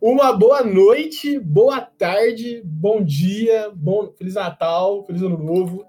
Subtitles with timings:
[0.00, 5.84] Uma boa noite, boa tarde, bom dia, bom Feliz Natal, Feliz Ano Novo.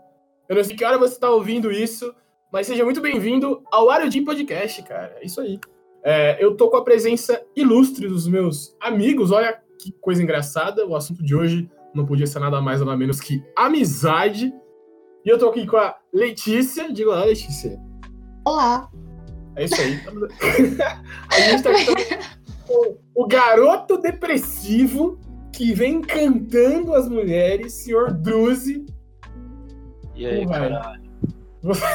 [0.47, 2.11] Eu não sei que hora você está ouvindo isso,
[2.51, 5.15] mas seja muito bem-vindo ao Arodim Podcast, cara.
[5.21, 5.59] É isso aí.
[6.03, 9.29] É, eu tô com a presença ilustre dos meus amigos.
[9.29, 10.87] Olha que coisa engraçada.
[10.87, 14.51] O assunto de hoje não podia ser nada mais nada menos que amizade.
[15.23, 16.91] E eu tô aqui com a Letícia.
[16.91, 17.79] Diga lá, Letícia.
[18.43, 18.89] Olá.
[19.55, 19.99] É isso aí.
[21.29, 22.38] a gente tá aqui
[23.15, 25.19] o garoto depressivo
[25.53, 28.85] que vem cantando as mulheres, senhor Druze.
[30.15, 31.09] E aí, caralho?
[31.61, 31.85] Você,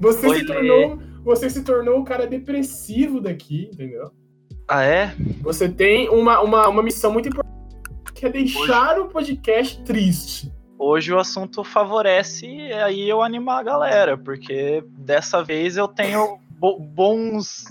[0.00, 4.10] você se tornou, você se tornou o cara depressivo daqui, entendeu?
[4.66, 5.14] Ah, é?
[5.42, 7.76] Você tem uma, uma, uma missão muito importante,
[8.14, 9.00] que é deixar Hoje...
[9.00, 10.52] o podcast triste.
[10.78, 17.66] Hoje o assunto favorece aí eu animar a galera, porque dessa vez eu tenho bons,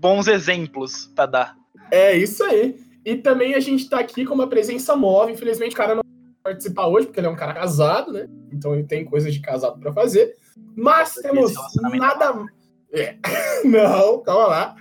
[0.00, 1.59] bons exemplos para dar.
[1.90, 2.78] É isso aí.
[3.04, 5.34] E também a gente tá aqui com uma presença móvel.
[5.34, 8.28] Infelizmente, o cara não vai participar hoje, porque ele é um cara casado, né?
[8.52, 10.36] Então ele tem coisas de casado para fazer.
[10.76, 11.52] Mas temos
[11.92, 12.44] nada.
[12.92, 13.16] É.
[13.64, 14.76] não, calma lá.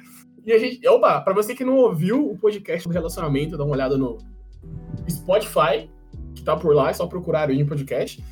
[0.45, 0.85] E a gente.
[0.87, 4.17] Opa, pra você que não ouviu o podcast do relacionamento, dá uma olhada no
[5.09, 5.89] Spotify,
[6.35, 8.23] que tá por lá, é só procurar aí em podcast.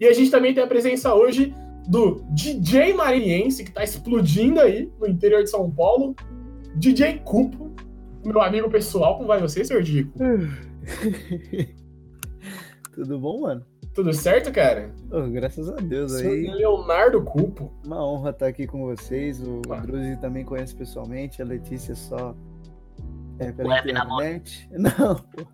[0.00, 1.54] E a gente também tem a presença hoje
[1.86, 6.14] do DJ Marinhense, que tá explodindo aí no interior de São Paulo.
[6.76, 7.63] DJ Cupo,
[8.24, 9.16] meu amigo pessoal.
[9.16, 9.82] Como vai você, Sr.
[9.82, 10.12] Dico?
[12.94, 13.64] Tudo bom, mano?
[13.94, 14.90] Tudo certo, cara?
[15.10, 16.48] Oh, graças a Deus aí.
[16.48, 17.72] Leonardo Cupo.
[17.84, 19.40] Uma honra estar aqui com vocês.
[19.40, 19.76] O ah.
[19.80, 22.34] Druzi também conhece pessoalmente, a Letícia só
[23.38, 24.68] é, pela Web internet.
[24.74, 25.46] Não, pô.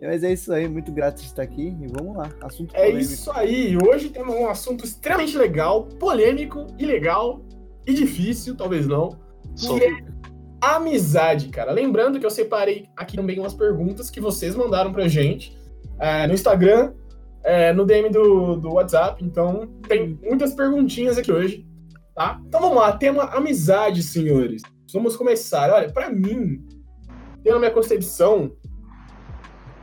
[0.00, 2.30] Mas é isso aí, muito grato de estar aqui e vamos lá.
[2.40, 3.76] Assunto É isso aí.
[3.76, 7.42] Hoje temos um assunto extremamente legal, polêmico, ilegal
[7.86, 9.10] e difícil, talvez não.
[9.54, 10.19] Que é
[10.60, 11.72] amizade, cara.
[11.72, 15.56] Lembrando que eu separei aqui também umas perguntas que vocês mandaram pra gente
[15.98, 16.92] é, no Instagram,
[17.42, 19.24] é, no DM do, do WhatsApp.
[19.24, 21.66] Então, tem muitas perguntinhas aqui hoje,
[22.14, 22.40] tá?
[22.46, 24.62] Então vamos lá, tema amizade, senhores.
[24.92, 25.70] Vamos começar.
[25.70, 26.66] Olha, para mim,
[27.42, 28.52] pela minha concepção,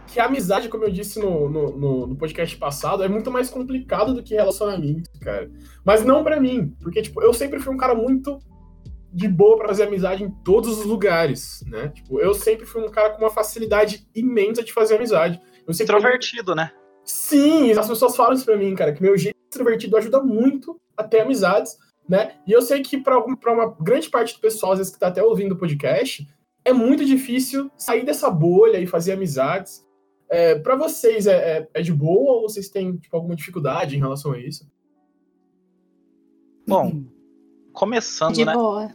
[0.08, 4.14] que a amizade, como eu disse no, no, no, podcast passado, é muito mais complicado
[4.14, 5.50] do que relacionamento, cara.
[5.86, 8.40] Mas não para mim, porque, tipo, eu sempre fui um cara muito
[9.18, 11.90] de boa para fazer amizade em todos os lugares, né?
[11.90, 15.42] Tipo, eu sempre fui um cara com uma facilidade imensa de fazer amizade.
[15.66, 16.72] Eu sempre Introvertido, né?
[17.04, 21.04] Sim, as pessoas falam isso pra mim, cara, que meu jeito extrovertido ajuda muito a
[21.04, 21.78] ter amizades,
[22.08, 22.36] né?
[22.46, 23.18] E eu sei que para
[23.52, 26.28] uma grande parte do pessoal, às vezes que tá até ouvindo o podcast,
[26.64, 29.84] é muito difícil sair dessa bolha e fazer amizades.
[30.30, 34.00] É, para vocês, é, é, é, de boa ou vocês têm tipo, alguma dificuldade em
[34.00, 34.70] relação a isso?
[36.68, 37.04] Bom,
[37.74, 38.54] começando, de né?
[38.54, 38.94] Boa.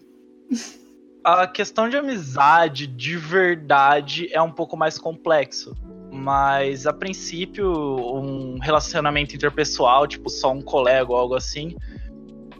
[1.24, 5.76] A questão de amizade de verdade é um pouco mais complexo.
[6.10, 11.76] Mas a princípio, um relacionamento interpessoal, tipo só um colega ou algo assim,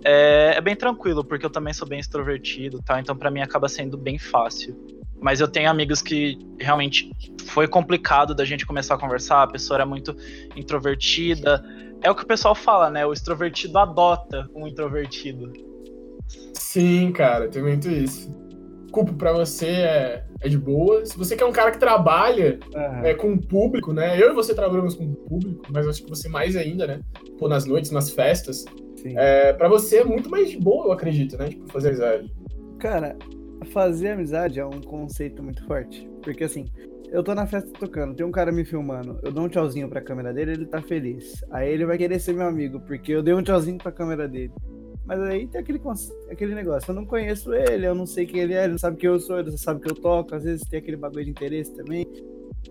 [0.04, 2.98] é, é bem tranquilo, porque eu também sou bem extrovertido, tá?
[2.98, 4.76] Então para mim acaba sendo bem fácil.
[5.20, 7.10] Mas eu tenho amigos que realmente
[7.46, 10.16] foi complicado da gente começar a conversar, a pessoa era muito
[10.56, 11.64] introvertida.
[12.02, 13.06] É o que o pessoal fala, né?
[13.06, 15.52] O extrovertido adota um introvertido.
[16.54, 18.42] Sim, cara, tem muito isso
[18.92, 21.04] culpa para você é, é de boa.
[21.04, 23.04] Se você quer um cara que trabalha uhum.
[23.04, 24.22] é, com o público, né?
[24.22, 27.00] Eu e você trabalhamos com o público, mas acho que você mais ainda, né?
[27.38, 28.64] Pô, nas noites, nas festas.
[29.04, 31.48] É, para você é muito mais de boa, eu acredito, né?
[31.48, 32.32] Tipo, fazer amizade.
[32.78, 33.16] Cara,
[33.72, 36.08] fazer amizade é um conceito muito forte.
[36.22, 36.66] Porque assim,
[37.10, 40.00] eu tô na festa tocando, tem um cara me filmando, eu dou um tchauzinho pra
[40.00, 41.44] câmera dele, ele tá feliz.
[41.50, 44.52] Aí ele vai querer ser meu amigo, porque eu dei um tchauzinho pra câmera dele.
[45.12, 45.78] Mas aí tem aquele,
[46.30, 48.96] aquele negócio, eu não conheço ele, eu não sei quem ele é, ele não sabe
[48.96, 51.30] quem eu sou, ele não sabe que eu toco, às vezes tem aquele bagulho de
[51.30, 52.06] interesse também.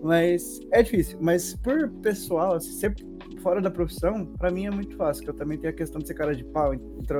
[0.00, 1.18] Mas é difícil.
[1.20, 3.04] Mas por pessoal, assim, sempre
[3.42, 6.06] fora da profissão, pra mim é muito fácil, que eu também tenho a questão de
[6.06, 6.72] ser cara de pau,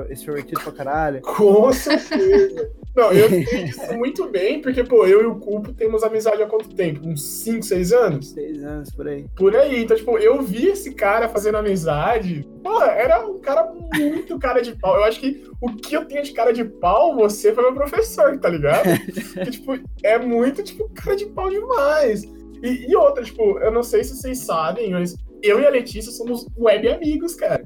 [0.08, 1.20] extrovertido pra caralho.
[1.20, 2.70] Com certeza.
[2.94, 6.46] Não, eu sei isso muito bem, porque, pô, eu e o Cupo temos amizade há
[6.46, 7.06] quanto tempo?
[7.06, 8.28] Uns 5, 6 anos?
[8.30, 9.26] 6 anos, por aí.
[9.34, 9.82] Por aí.
[9.82, 12.46] Então, tipo, eu vi esse cara fazendo amizade.
[12.62, 14.96] Pô, era um cara muito cara de pau.
[14.96, 18.38] Eu acho que o que eu tenho de cara de pau, você foi meu professor,
[18.38, 18.84] tá ligado?
[19.34, 22.24] Porque, tipo, é muito, tipo, cara de pau demais.
[22.62, 26.12] E, e outra, tipo, eu não sei se vocês sabem, mas eu e a Letícia
[26.12, 27.64] somos web amigos, cara.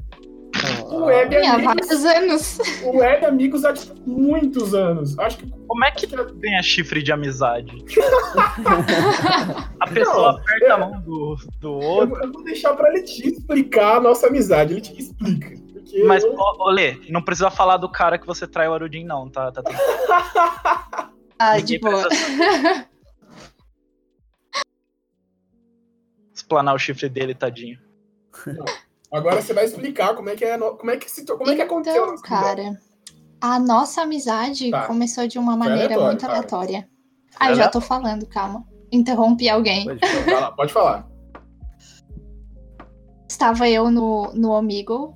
[0.86, 1.54] O web amigos.
[1.54, 2.58] Há vários anos.
[2.82, 5.18] O web amigos há tipo, muitos anos.
[5.18, 5.50] Acho que.
[5.66, 7.84] Como é que tem a chifre de amizade?
[9.80, 12.16] a pessoa não, aperta eu, a mão do, do outro.
[12.16, 14.72] Eu, eu, vou deixar pra Letícia explicar a nossa amizade.
[14.72, 15.54] Ele te explica.
[16.06, 16.34] Mas, eu...
[16.58, 19.52] Olê, não precisa falar do cara que você trai o Arudin, não, tá?
[19.52, 19.62] tá
[21.38, 22.08] ah, de boa.
[26.46, 27.78] explanar o chifre dele, tadinho.
[29.12, 31.62] Agora você vai explicar como é que é, como é que se, como é que
[31.62, 32.04] aconteceu.
[32.04, 32.78] Então, cara,
[33.40, 34.86] a nossa amizade Tá.
[34.86, 36.88] começou de uma maneira aleatório, muito aleatória.
[37.38, 38.64] Ah, já tô falando, calma.
[38.92, 39.84] Interrompi alguém.
[39.84, 40.52] Pode falar.
[40.52, 41.08] Pode falar.
[43.28, 45.14] Estava eu no, no Omigo.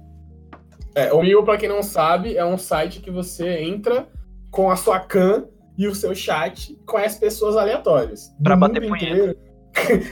[0.95, 4.09] É, o Mil, pra quem não sabe, é um site que você entra
[4.51, 5.47] com a sua can
[5.79, 8.35] e o seu chat conhece pessoas aleatórias.
[8.43, 9.07] Pra mundo bater punheta.
[9.07, 9.39] inteiro.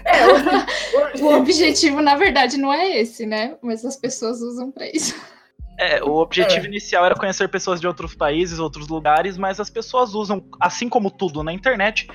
[0.04, 0.44] É, hoje,
[1.14, 3.56] hoje- O objetivo, na verdade, não é esse, né?
[3.62, 5.14] Mas as pessoas usam pra isso.
[5.78, 6.68] É, o objetivo É.
[6.68, 11.08] inicial era conhecer pessoas de outros países, outros lugares, mas as pessoas usam, assim como
[11.10, 12.08] tudo na internet,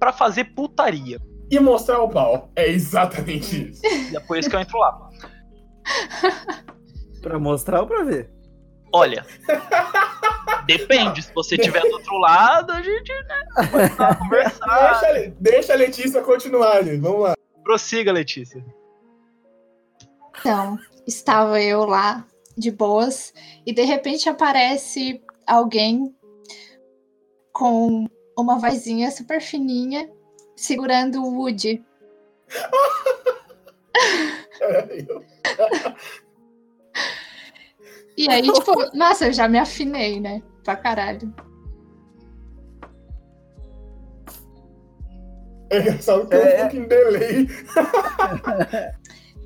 [0.00, 1.20] pra fazer putaria.
[1.50, 2.50] E mostrar o pau.
[2.56, 3.82] É exatamente isso.
[3.86, 4.98] E é por isso que eu entro lá.
[7.22, 8.30] Pra mostrar ou pra ver?
[8.94, 9.26] Olha,
[10.66, 11.20] depende.
[11.20, 15.00] Se você estiver do outro lado, a gente né, pode conversar.
[15.02, 16.96] Deixa, deixa a Letícia continuar ali.
[16.96, 17.34] Vamos lá.
[17.64, 18.64] Prossiga, Letícia.
[20.38, 22.24] Então, estava eu lá,
[22.56, 23.34] de boas,
[23.66, 26.14] e de repente aparece alguém
[27.52, 28.06] com
[28.38, 30.08] uma vozinha super fininha,
[30.54, 31.84] segurando o Woody.
[38.16, 40.42] E aí, tipo, nossa, eu já me afinei, né?
[40.62, 41.32] Pra caralho.
[45.70, 46.56] É engraçado que eu É.
[46.56, 47.48] um pouquinho delay.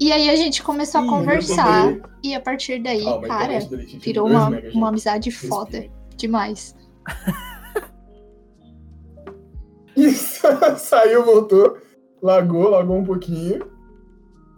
[0.00, 1.96] E aí a gente começou a Ih, conversar.
[2.22, 3.58] E a partir daí, mas cara,
[4.00, 5.54] virou uma, megas, uma amizade Respira.
[5.54, 6.74] foda demais.
[9.96, 10.46] Isso,
[10.78, 11.78] saiu, voltou.
[12.22, 13.68] Lagou, lagou um pouquinho.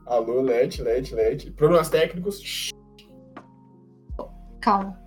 [0.06, 1.50] Alô, Let, Let, Let.
[1.52, 2.70] Problemas técnicos.
[4.60, 5.00] Calma,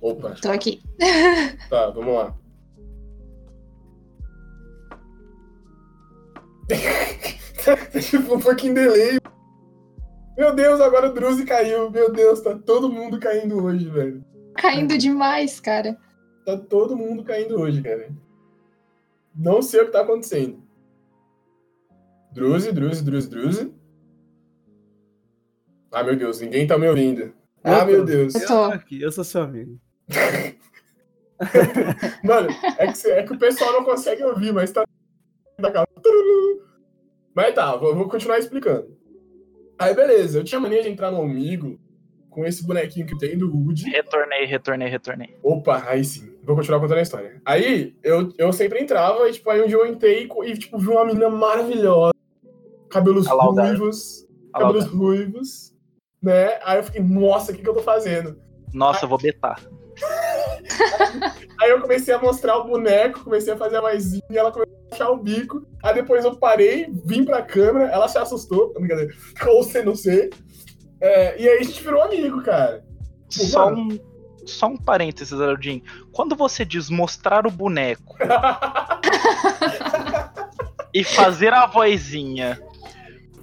[0.00, 0.82] Opa, tô aqui.
[1.70, 2.36] tá, vamos lá.
[8.00, 9.18] tipo, um pouquinho delay.
[10.36, 11.90] Meu Deus, agora o Druzi caiu.
[11.90, 14.24] Meu Deus, tá todo mundo caindo hoje, velho.
[14.54, 15.96] Caindo demais, cara.
[16.44, 18.10] Tá todo mundo caindo hoje, cara.
[19.34, 20.62] Não sei o que tá acontecendo.
[22.32, 23.74] Druzi, Druzi, Druzi, Druzi.
[25.92, 27.32] Ah, meu Deus, ninguém tá me ouvindo.
[27.64, 28.04] Ah, Eu meu.
[28.04, 28.34] Deus.
[28.34, 28.64] Eu tô.
[28.64, 29.78] aqui, eu sou seu amigo.
[32.24, 32.48] Mano,
[32.78, 34.84] é que, é que o pessoal não consegue ouvir, mas tá.
[37.34, 38.96] Mas tá, vou, vou continuar explicando.
[39.78, 41.78] Aí, beleza, eu tinha mania de entrar no amigo
[42.30, 43.90] com esse bonequinho que tem do Woody.
[43.90, 45.36] Retornei, retornei, retornei.
[45.42, 46.32] Opa, aí sim.
[46.42, 47.40] Vou continuar contando a história.
[47.44, 50.88] Aí, eu, eu sempre entrava e, tipo, aí um dia eu entrei e, tipo, vi
[50.88, 52.12] uma menina maravilhosa.
[52.88, 54.26] Cabelos ruivos.
[54.52, 55.71] Cabelos ruivos.
[56.22, 56.58] Né?
[56.64, 58.40] Aí eu fiquei, nossa, o que, que eu tô fazendo?
[58.72, 59.60] Nossa, eu vou betar.
[61.60, 64.94] Aí eu comecei a mostrar o boneco, comecei a fazer a vozinha, ela começou a
[64.94, 65.66] achar o bico.
[65.82, 69.14] Aí depois eu parei, vim pra câmera, ela se assustou, brincadeira,
[69.46, 70.30] ou você não sei.
[71.00, 72.84] É, e aí a gente virou amigo, cara.
[73.28, 73.98] Tipo, Só mano, um,
[74.46, 75.82] só um parênteses, Aldin.
[76.12, 78.16] Quando você diz mostrar o boneco
[80.94, 82.60] e fazer a vozinha,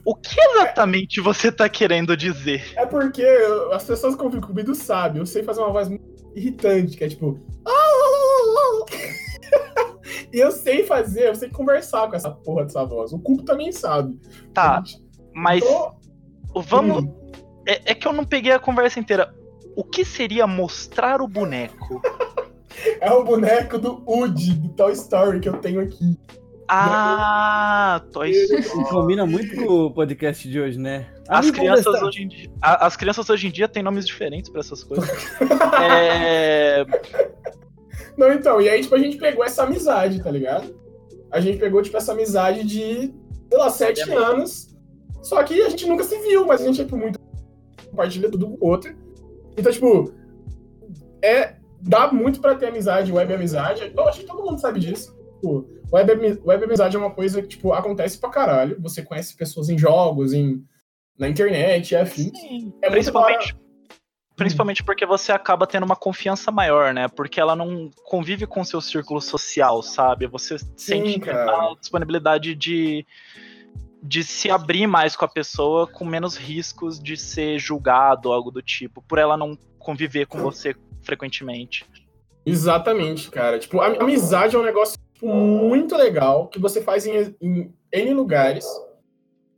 [0.06, 2.74] o que exatamente você tá querendo dizer?
[2.76, 6.04] É porque eu- as pessoas que convivem comigo sabem, eu sei fazer uma voz muito
[6.36, 7.40] irritante, que é tipo.
[10.34, 13.12] e eu sei fazer, eu sei conversar com essa porra dessa voz.
[13.14, 14.18] O Cupo também sabe.
[14.54, 14.84] Tá,
[15.34, 15.96] mas Então,
[16.56, 17.04] vamos.
[17.04, 17.20] hum,
[17.68, 19.34] É, é que eu não peguei a conversa inteira.
[19.76, 22.02] O que seria mostrar o boneco?
[23.00, 26.18] é o boneco do Woody, do Toy Story, que eu tenho aqui.
[26.72, 28.64] Ah, Toy Story.
[28.90, 31.08] Combina muito com o podcast de hoje, né?
[31.28, 34.50] As Amigo crianças, desta- hoje em dia, as crianças hoje em dia têm nomes diferentes
[34.50, 35.10] pra essas coisas.
[35.82, 36.86] É,
[38.18, 40.76] Não, então, e aí, tipo, a gente pegou essa amizade, tá ligado?
[41.32, 43.14] A gente pegou, tipo, essa amizade de,
[43.50, 44.26] sei lá, sete Obviamente.
[44.32, 44.76] anos.
[45.22, 47.20] Só que a gente nunca se viu, mas a gente, tipo, muito
[47.90, 48.96] compartilha tudo com o outro.
[49.58, 50.14] Então, tipo,
[51.22, 51.56] é.
[51.82, 53.90] Dá muito pra ter amizade, web amizade.
[53.96, 55.16] Eu acho que todo mundo sabe disso.
[55.36, 58.80] Tipo, web, web amizade é uma coisa que, tipo, acontece pra caralho.
[58.82, 60.64] Você conhece pessoas em jogos, em,
[61.18, 62.38] na internet, e afins.
[62.38, 63.56] sim, É principalmente,
[64.36, 67.08] principalmente porque você acaba tendo uma confiança maior, né?
[67.08, 70.28] Porque ela não convive com o seu círculo social, sabe?
[70.28, 71.72] Você sente cara.
[71.72, 73.06] a disponibilidade de,
[74.02, 78.62] de se abrir mais com a pessoa com menos riscos de ser julgado, algo do
[78.62, 81.86] tipo, por ela não conviver com você frequentemente.
[82.46, 83.60] Exatamente, cara.
[83.60, 88.66] Tipo, a amizade é um negócio muito legal que você faz em, em N lugares.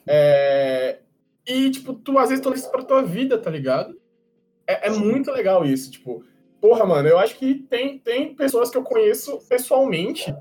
[0.08, 1.00] É,
[1.48, 4.00] E, tipo, tu às vezes torna isso pra tua vida, tá ligado?
[4.68, 6.24] É, é muito legal isso, tipo.
[6.60, 10.34] Porra, mano, eu acho que tem, tem pessoas que eu conheço pessoalmente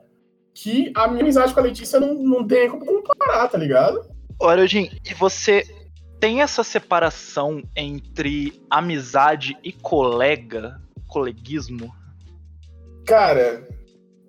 [0.52, 4.06] que a minha amizade com a Letícia não, não tem como comparar, tá ligado?
[4.38, 5.64] Olha, Jim, e você
[6.18, 11.90] tem essa separação entre amizade e colega, coleguismo?
[13.06, 13.66] Cara,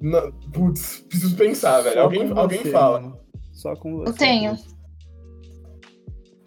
[0.02, 1.96] não, putz, preciso pensar, velho.
[1.96, 3.00] Só Alguém, alguém você, fala.
[3.02, 3.20] mano.
[3.54, 4.10] Só com você.
[4.10, 4.58] Eu tenho.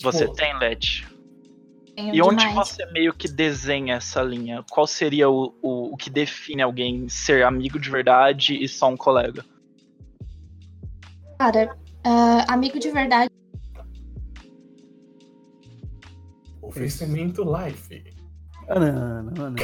[0.02, 1.06] Você Tipo, tem, Let?
[1.94, 2.68] Tenho E onde demais.
[2.68, 4.64] você meio que desenha essa linha?
[4.70, 8.96] Qual seria o, o, o que define alguém ser amigo de verdade e só um
[8.96, 9.44] colega?
[11.38, 13.30] Cara, ah, amigo de verdade
[16.62, 18.02] Oferecimento life.
[18.68, 19.54] Ah, não.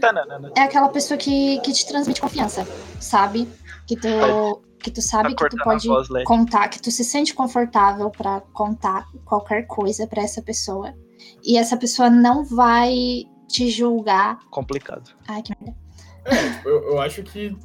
[0.00, 0.52] Tananana.
[0.56, 2.66] é aquela pessoa que, que te transmite confiança,
[3.00, 3.48] sabe?
[3.86, 7.34] Que tu, que tu sabe Tá que tu pode voz, contar, que tu se sente
[7.34, 10.94] confortável pra contar qualquer coisa pra essa pessoa.
[11.44, 14.40] E essa pessoa não vai te julgar.
[14.50, 15.10] Complicado.
[15.28, 15.76] Ai, que merda.
[16.24, 17.56] É, eu, eu acho que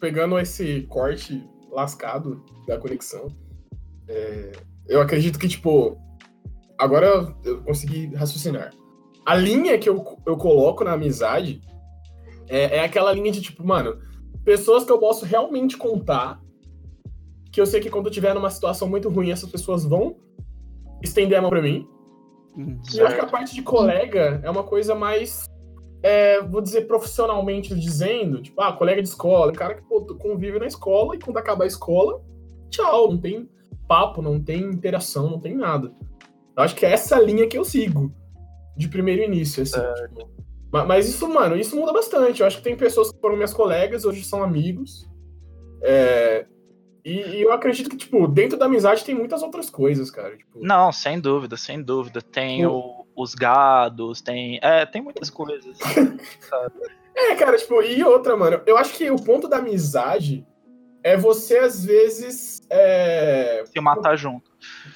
[0.00, 3.28] pegando esse corte lascado da conexão,
[4.08, 4.52] é,
[4.86, 5.96] eu acredito que, tipo,
[6.82, 8.72] agora eu consegui raciocinar.
[9.24, 11.60] A linha que eu, eu coloco na amizade
[12.48, 13.98] é, é aquela linha de, tipo, mano,
[14.44, 16.40] pessoas que eu posso realmente contar,
[17.52, 20.16] que eu sei que quando eu tiver numa situação muito ruim, essas pessoas vão
[21.02, 21.86] estender a mão pra mim.
[22.56, 22.80] Hum.
[22.92, 25.46] E eu acho que a parte de colega é uma coisa mais,
[26.02, 30.66] é, vou dizer, profissionalmente dizendo, tipo, ah, colega de escola, cara que pô, convive na
[30.66, 32.20] escola e quando acabar a escola,
[32.70, 33.48] tchau, não tem
[33.86, 35.92] papo, não tem interação, não tem nada.
[36.56, 38.12] Eu acho que é essa linha que eu sigo,
[38.76, 39.80] de primeiro início, assim.
[40.08, 40.30] tipo.
[40.72, 42.40] Ma- Mas isso, mano, isso muda bastante.
[42.40, 45.08] Eu acho que tem pessoas que foram minhas colegas, hoje são amigos.
[45.82, 46.46] É,
[47.04, 50.36] E, e eu acredito que, tipo, dentro da amizade tem muitas outras coisas, cara.
[50.36, 52.22] Tipo, Não, sem dúvida, sem dúvida.
[52.22, 54.60] Tem o- os gados, tem.
[54.62, 55.76] É, tem muitas coisas.
[57.14, 60.46] É, cara, tipo, e outra, mano, eu acho que o ponto da amizade
[61.02, 62.62] é você, às vezes.
[62.70, 63.64] É...
[63.66, 64.50] Se matar junto.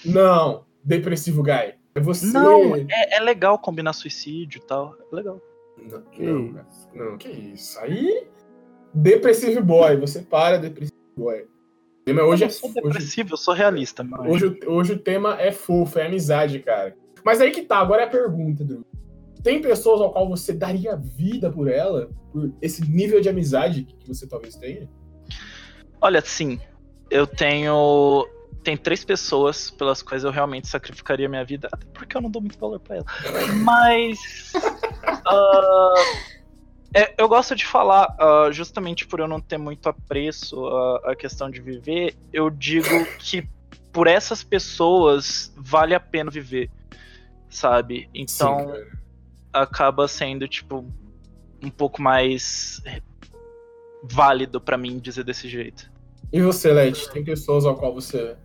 [0.05, 1.75] Não, depressivo guy.
[1.95, 2.27] É você.
[2.27, 4.95] Não, é, é legal combinar suicídio e tal.
[5.13, 5.41] É legal.
[5.79, 6.67] Não, Que não, cara.
[6.95, 7.79] não, que isso.
[7.81, 8.27] Aí.
[8.95, 11.43] Depressive boy, você para, depressive boy.
[11.43, 14.31] O tema hoje eu é não sou hoje, depressivo, eu sou realista, mano.
[14.31, 16.97] hoje, o- hoje o tema é fofo, é amizade, cara.
[17.25, 18.83] Mas aí que tá, agora é a pergunta, Drew.
[19.43, 22.09] Tem pessoas ao qual você daria vida por ela?
[22.33, 24.89] Por esse nível de amizade que você talvez tenha?
[26.01, 26.59] Olha, sim,
[27.11, 28.27] eu tenho.
[28.63, 32.43] Tem três pessoas pelas quais eu realmente sacrificaria minha vida, até porque eu não dou
[32.43, 33.07] muito valor pra ela.
[33.63, 34.53] Mas.
[35.27, 35.95] ah,
[36.95, 40.67] é, eu gosto de falar, ah, justamente por eu não ter muito apreço
[41.05, 43.49] à, questão de viver, eu digo que
[43.93, 46.71] por essas pessoas vale a pena viver,
[47.49, 48.09] sabe?
[48.15, 48.85] Então Sim,
[49.53, 50.85] acaba sendo, tipo,
[51.63, 52.83] um pouco mais
[54.03, 55.91] válido pra mim dizer desse jeito.
[56.33, 58.37] E você, Led, tem pessoas ao qual você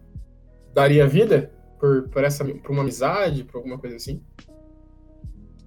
[0.74, 4.22] daria vida por, por, essa, por uma amizade, por alguma coisa assim?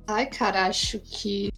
[0.07, 1.51] Ai, cara, acho que.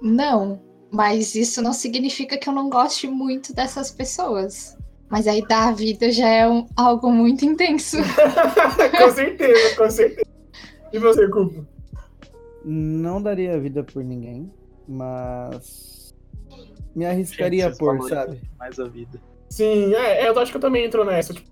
[0.00, 0.62] Não.
[0.90, 4.76] Mas isso não significa que eu não goste muito dessas pessoas.
[5.08, 7.96] Mas aí dar a vida já é um- algo muito intenso.
[8.98, 10.26] com certeza, com certeza.
[10.92, 11.66] E você, Cupo?
[12.64, 14.50] Não daria vida por ninguém,
[14.88, 16.14] mas
[16.94, 18.40] me arriscaria Gente, por, sabe?
[18.58, 19.20] Mais a vida.
[19.48, 21.32] Sim, é, é, eu acho que eu também entro nessa.
[21.32, 21.48] Tipo,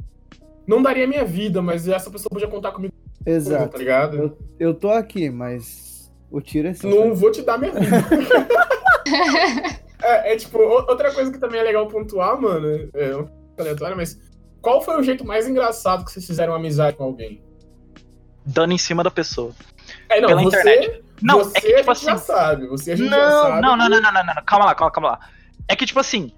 [0.67, 2.93] não daria minha vida, mas essa pessoa podia contar comigo,
[3.25, 3.79] tá Exato.
[3.79, 4.17] ligado?
[4.17, 6.91] Eu, eu tô aqui, mas o tiro é seu.
[6.91, 7.97] Não vou te dar minha vida.
[10.03, 13.97] é, é, tipo, outra coisa que também é legal pontuar, mano, é um pouco aleatório,
[13.97, 14.19] mas
[14.61, 17.43] qual foi o jeito mais engraçado que vocês fizeram amizade com alguém?
[18.47, 19.53] Dando em cima da pessoa.
[20.09, 21.05] É, não, Pela você, internet.
[21.23, 22.27] Não, você é que tipo a gente já assim.
[22.27, 23.61] sabe, você a gente já Não, sabe.
[23.63, 24.45] não, não, não, não, não, não, não.
[24.45, 25.21] Calma lá, calma, calma lá.
[25.69, 26.33] É que, tipo assim,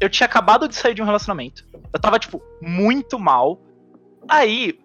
[0.00, 1.64] eu tinha acabado de sair de um relacionamento.
[1.92, 3.60] Eu tava, tipo, muito mal.
[4.28, 4.78] Aí,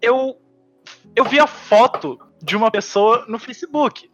[0.00, 0.40] eu.
[1.14, 4.10] Eu vi a foto de uma pessoa no Facebook.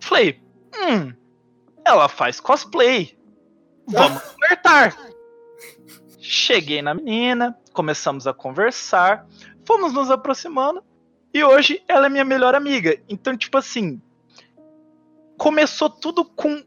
[0.00, 0.40] Falei,
[0.74, 1.12] hum,
[1.84, 3.18] ela faz cosplay.
[3.86, 4.96] Vamos flertar.
[6.18, 9.26] Cheguei na menina, começamos a conversar,
[9.66, 10.82] fomos nos aproximando.
[11.34, 13.00] E hoje ela é minha melhor amiga.
[13.08, 14.00] Então, tipo assim,
[15.36, 16.62] começou tudo com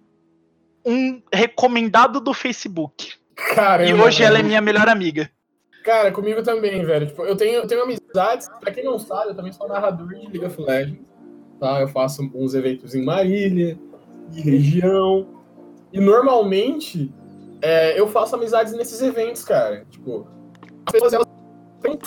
[0.85, 3.13] um recomendado do Facebook.
[3.35, 5.29] Caramba, e hoje ela é minha melhor amiga.
[5.83, 7.07] Cara, comigo também, velho.
[7.07, 10.15] Tipo, eu tenho, eu tenho amizades, pra quem não sabe, eu também sou narrador de
[10.15, 11.05] League of Legends.
[11.59, 11.81] Tá?
[11.81, 13.77] Eu faço uns eventos em Marília,
[14.31, 15.27] em região.
[15.91, 17.13] E normalmente
[17.61, 19.85] é, eu faço amizades nesses eventos, cara.
[19.89, 20.25] Tipo,
[20.85, 21.27] as pessoas elas
[21.81, 21.99] têm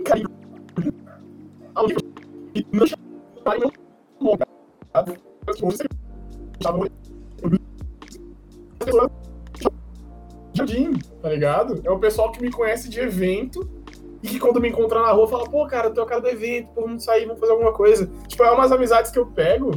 [0.00, 0.28] um carinho.
[2.54, 2.86] E não
[4.92, 5.04] tá?
[5.52, 5.68] Tipo,
[10.54, 11.80] Jardim, tá ligado?
[11.84, 13.68] É o pessoal que me conhece de evento
[14.22, 16.28] e que quando me encontrar na rua fala, pô, cara, tu é o cara do
[16.28, 18.08] evento, pô, vamos sair, vamos fazer alguma coisa.
[18.28, 19.72] Tipo, é umas amizades que eu pego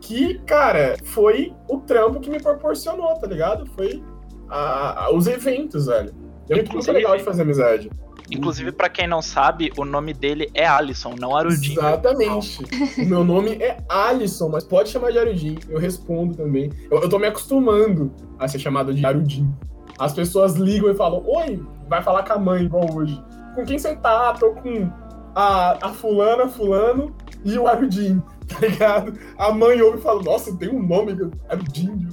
[0.00, 3.66] que, cara, foi o trampo que me proporcionou, tá ligado?
[3.74, 4.02] Foi
[4.48, 6.12] a, a, os eventos, velho.
[6.48, 7.90] É muito, muito legal de fazer amizade.
[8.30, 11.78] Inclusive, para quem não sabe, o nome dele é Alisson, não Arudinho.
[11.78, 12.64] Exatamente.
[12.98, 15.58] o meu nome é Alisson, mas pode chamar de Arudinho.
[15.68, 16.70] Eu respondo também.
[16.90, 19.54] Eu, eu tô me acostumando a ser chamado de Arudinho.
[19.98, 23.22] As pessoas ligam e falam, oi, vai falar com a mãe, igual hoje.
[23.54, 24.32] Com quem você tá?
[24.34, 24.90] Tô com
[25.34, 29.18] a, a fulana, fulano e o Arudinho, tá ligado?
[29.38, 31.12] A mãe ouve e fala, nossa, tem um nome,
[31.48, 32.08] Arudinho.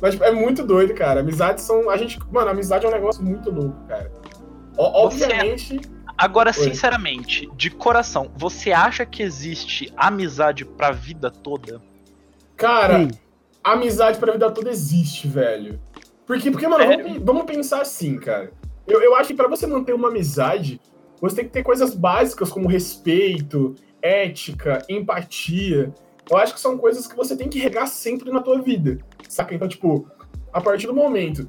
[0.00, 1.20] Mas tipo, é muito doido, cara.
[1.20, 1.88] Amizades são.
[1.88, 2.18] A gente.
[2.30, 4.10] Mano, amizade é um negócio muito louco, cara.
[4.76, 5.76] Obviamente.
[5.76, 6.02] Você...
[6.18, 6.54] Agora, Oi.
[6.54, 11.80] sinceramente, de coração, você acha que existe amizade pra vida toda?
[12.56, 13.10] Cara, Sim.
[13.64, 15.80] amizade pra vida toda existe, velho.
[16.26, 16.96] Porque, porque mano, é...
[16.96, 18.52] vamos, vamos, pensar assim, cara.
[18.86, 20.80] Eu, eu acho que pra você manter uma amizade,
[21.20, 25.92] você tem que ter coisas básicas como respeito, ética, empatia.
[26.30, 28.98] Eu acho que são coisas que você tem que regar sempre na tua vida.
[29.28, 29.54] Saca?
[29.54, 30.08] Então, tipo,
[30.52, 31.48] a partir do momento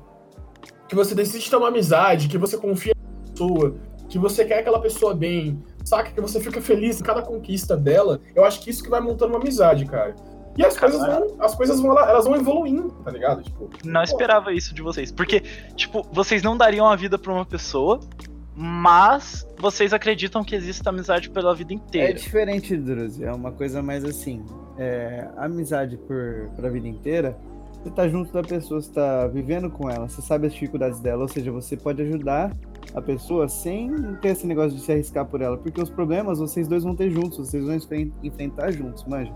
[0.87, 3.75] que você decide ter uma amizade, que você confia na pessoa,
[4.07, 6.11] que você quer aquela pessoa bem, saca?
[6.11, 9.33] Que você fica feliz em cada conquista dela, eu acho que isso que vai montando
[9.33, 10.15] uma amizade, cara.
[10.57, 13.43] E as coisas vão, as coisas vão, elas vão evoluindo, tá ligado?
[13.43, 14.03] Tipo, não pô.
[14.03, 15.11] esperava isso de vocês.
[15.11, 15.41] Porque,
[15.75, 17.99] tipo, vocês não dariam a vida pra uma pessoa,
[18.55, 22.09] mas vocês acreditam que existe amizade pela vida inteira.
[22.09, 23.23] É diferente, Druzi.
[23.23, 24.45] É uma coisa mais assim.
[24.77, 27.37] É, amizade por, pra vida inteira
[27.83, 31.23] você tá junto da pessoa, você tá vivendo com ela, você sabe as dificuldades dela,
[31.23, 32.55] ou seja, você pode ajudar
[32.93, 33.91] a pessoa sem
[34.21, 37.11] ter esse negócio de se arriscar por ela, porque os problemas vocês dois vão ter
[37.11, 37.75] juntos, vocês vão
[38.23, 39.33] enfrentar juntos, manja.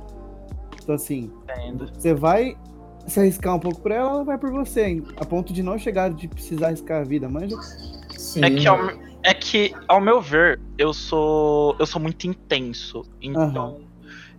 [0.87, 1.91] Então assim, Entendo.
[1.93, 2.57] você vai
[3.05, 6.09] se arriscar um pouco por ela, ela vai por você, a ponto de não chegar
[6.09, 7.57] de precisar arriscar a vida, manja.
[8.17, 8.45] Sim.
[8.45, 8.79] É que, ao,
[9.21, 13.87] é que, ao meu ver, eu sou eu sou muito intenso, então uhum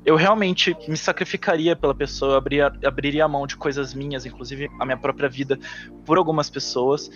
[0.09, 4.71] eu realmente me sacrificaria pela pessoa, eu abriria, abriria a mão de coisas minhas, inclusive
[4.81, 5.59] a minha própria vida,
[6.07, 7.11] por algumas pessoas.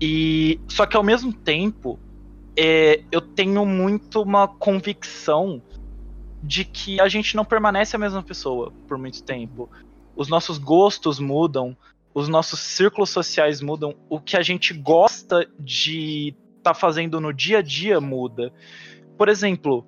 [0.00, 1.98] E só que ao mesmo tempo,
[2.56, 5.60] é, eu tenho muito uma convicção
[6.42, 9.70] de que a gente não permanece a mesma pessoa por muito tempo.
[10.16, 11.76] Os nossos gostos mudam,
[12.14, 17.58] os nossos círculos sociais mudam, o que a gente gosta de tá fazendo no dia
[17.58, 18.52] a dia muda.
[19.16, 19.86] Por exemplo,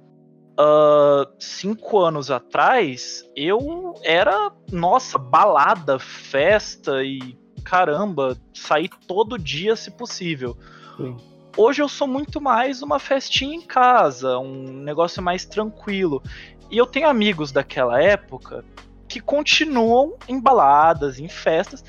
[0.52, 9.90] Uh, cinco anos atrás, eu era, nossa, balada, festa e caramba, sair todo dia se
[9.90, 10.56] possível.
[10.98, 11.16] Sim.
[11.54, 16.22] Hoje eu sou muito mais uma festinha em casa, um negócio mais tranquilo.
[16.70, 18.64] E eu tenho amigos daquela época
[19.06, 21.84] que continuam em baladas, em festas,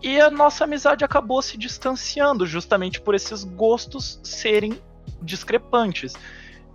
[0.00, 4.80] e a nossa amizade acabou se distanciando justamente por esses gostos serem
[5.20, 6.14] discrepantes.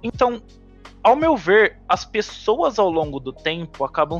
[0.03, 0.43] Então,
[1.01, 4.19] ao meu ver, as pessoas ao longo do tempo acabam,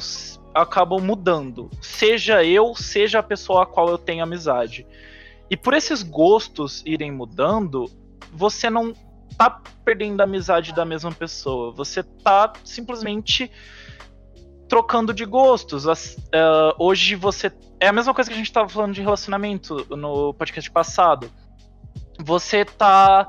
[0.56, 1.70] acabam mudando.
[1.82, 4.88] Seja eu, seja a pessoa a qual eu tenho amizade.
[5.50, 7.86] E por esses gostos irem mudando,
[8.32, 8.94] você não
[9.38, 11.72] tá perdendo a amizade da mesma pessoa.
[11.72, 13.52] Você tá simplesmente
[14.68, 15.86] trocando de gostos.
[15.86, 17.52] uh, hoje você.
[17.80, 21.30] É a mesma coisa que a gente tava falando de relacionamento no podcast passado.
[22.20, 23.28] Você tá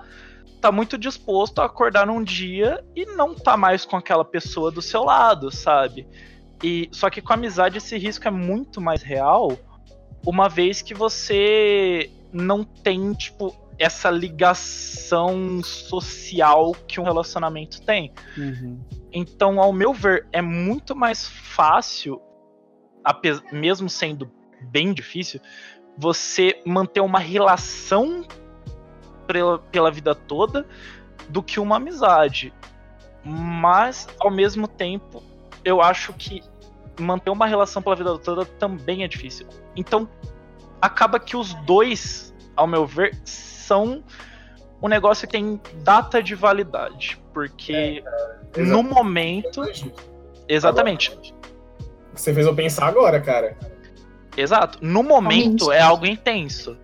[0.65, 4.81] tá muito disposto a acordar num dia e não tá mais com aquela pessoa do
[4.81, 6.09] seu lado, sabe?
[6.63, 9.59] E só que com amizade esse risco é muito mais real,
[10.27, 18.13] uma vez que você não tem tipo essa ligação social que um relacionamento tem.
[18.37, 18.81] Uhum.
[19.13, 22.21] Então, ao meu ver, é muito mais fácil,
[23.53, 24.31] mesmo sendo
[24.71, 25.41] bem difícil,
[25.97, 28.25] você manter uma relação
[29.27, 30.67] pela, pela vida toda
[31.29, 32.53] do que uma amizade.
[33.25, 35.23] Mas, ao mesmo tempo,
[35.65, 36.43] eu acho que
[36.99, 39.47] manter uma relação pela vida toda também é difícil.
[39.77, 40.09] Então,
[40.81, 44.03] acaba que os dois, ao meu ver, são
[44.83, 47.21] um negócio que tem data de validade.
[47.33, 48.03] Porque
[48.57, 49.63] é, no momento.
[50.49, 51.11] Exatamente.
[51.11, 51.35] Agora,
[52.15, 53.57] você fez eu pensar agora, cara.
[54.37, 54.79] Exato.
[54.83, 56.77] No momento é algo intenso.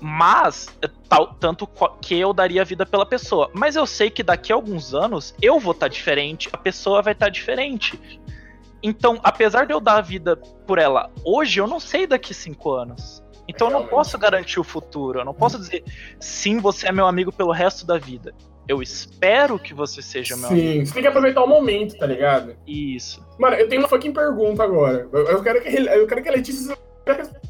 [0.00, 0.68] Mas,
[1.08, 1.68] tal, tanto
[2.00, 3.50] que eu daria vida pela pessoa.
[3.52, 7.02] Mas eu sei que daqui a alguns anos eu vou estar tá diferente, a pessoa
[7.02, 7.98] vai estar tá diferente.
[8.86, 12.70] Então, apesar de eu dar a vida por ela hoje, eu não sei daqui cinco
[12.70, 13.20] anos.
[13.48, 15.18] Então, eu não posso garantir o futuro.
[15.18, 15.82] Eu não posso dizer,
[16.20, 18.32] sim, você é meu amigo pelo resto da vida.
[18.68, 20.70] Eu espero que você seja meu Sim, amigo.
[20.70, 22.56] Sim, você tem que aproveitar o momento, tá ligado?
[22.64, 23.26] Isso.
[23.40, 25.08] Mano, eu tenho uma fucking pergunta agora.
[25.12, 26.78] Eu quero que, eu quero que a Letícia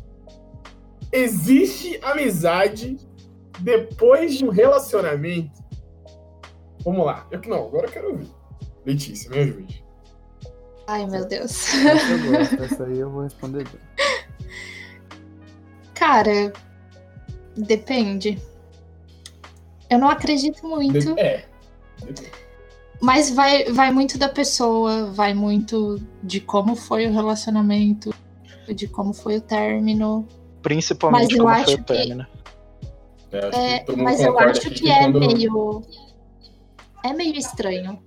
[1.13, 2.97] Existe amizade
[3.61, 5.63] depois de um relacionamento.
[6.83, 7.27] Vamos lá.
[7.31, 8.31] Eu, não, agora eu quero ouvir.
[8.87, 9.86] Letícia, me ajude.
[10.87, 11.75] Ai, meu Deus.
[11.75, 13.81] Essa eu gosto, essa aí eu vou responder bem.
[15.95, 16.53] Cara,
[17.57, 18.39] depende.
[19.91, 21.45] Eu não acredito muito, De- É.
[23.01, 28.13] mas vai, vai muito da pessoa, vai muito de como foi o relacionamento,
[28.75, 30.27] de como foi o término.
[30.63, 32.27] Principalmente como foi o que- término.
[33.33, 35.83] É, É, que mundo mas eu acho aqui que é quando- meio.
[37.05, 38.01] É meio estranho.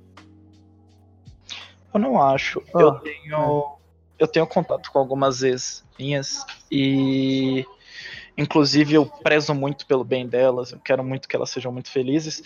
[1.94, 2.62] Eu não acho.
[2.74, 3.76] Ó, eu tenho.
[4.18, 7.66] Eu tenho contato com algumas ex minhas e.
[8.38, 12.42] Inclusive, eu prezo muito pelo bem delas, eu quero muito que elas sejam muito felizes.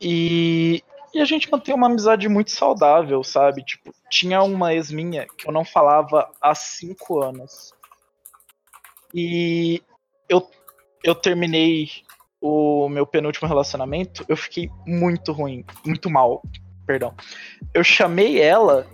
[0.00, 3.62] E, e a gente mantém uma amizade muito saudável, sabe?
[3.62, 7.74] Tipo, tinha uma ex minha que eu não falava há cinco anos.
[9.12, 9.82] E
[10.28, 10.48] eu,
[11.04, 11.90] eu terminei
[12.40, 16.42] o meu penúltimo relacionamento, eu fiquei muito ruim, muito mal,
[16.88, 17.14] perdão.
[17.74, 18.86] Eu chamei ela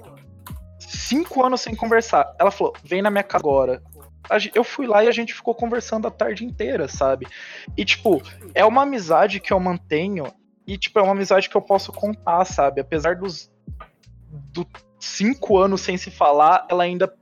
[0.80, 2.34] cinco anos sem conversar.
[2.40, 3.80] Ela falou: vem na minha casa agora.
[4.54, 7.26] Eu fui lá e a gente ficou conversando a tarde inteira, sabe?
[7.76, 8.22] E, tipo,
[8.54, 10.24] é uma amizade que eu mantenho
[10.66, 12.80] e, tipo, é uma amizade que eu posso contar, sabe?
[12.80, 13.52] Apesar dos
[14.50, 14.66] do
[14.98, 17.12] cinco anos sem se falar, ela ainda,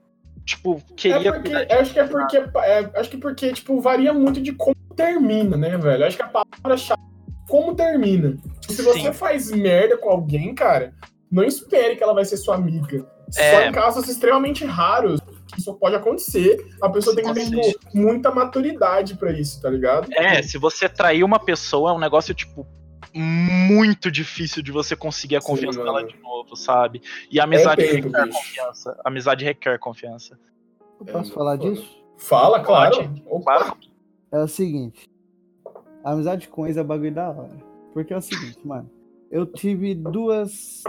[0.46, 1.30] tipo, queria.
[1.30, 4.76] É porque, acho que é porque, é, acho que porque, tipo, varia muito de como
[4.96, 6.06] termina, né, velho?
[6.06, 7.12] Acho que a palavra-chave é
[7.48, 8.37] como termina.
[8.68, 9.12] Se você Sim.
[9.12, 10.94] faz merda com alguém, cara,
[11.31, 13.07] não espere que ela vai ser sua amiga.
[13.31, 13.68] Só É.
[13.68, 15.20] em casos extremamente raros
[15.52, 16.57] que isso pode acontecer.
[16.83, 20.09] A pessoa tem que ter, tipo, muita maturidade pra isso, tá ligado?
[20.12, 22.66] É, se você trair uma pessoa, é um negócio, tipo,
[23.14, 25.92] muito difícil de você conseguir a Sim, confiança mano.
[25.92, 27.02] dela de novo, sabe?
[27.31, 28.38] E a amizade É tempo, requer bicho.
[28.38, 29.00] confiança.
[29.05, 30.38] A amizade requer confiança.
[31.00, 31.70] Eu É, posso não, falar foda.
[31.70, 32.02] disso?
[32.18, 32.96] Fala, claro.
[32.96, 33.22] Pode.
[33.26, 33.59] Opa.
[33.59, 33.76] Claro.
[34.33, 35.11] É o seguinte.
[36.05, 37.57] A amizade com ex é bagulho da hora.
[37.93, 38.91] Porque é o seguinte, mano.
[39.31, 40.83] Eu tive duas.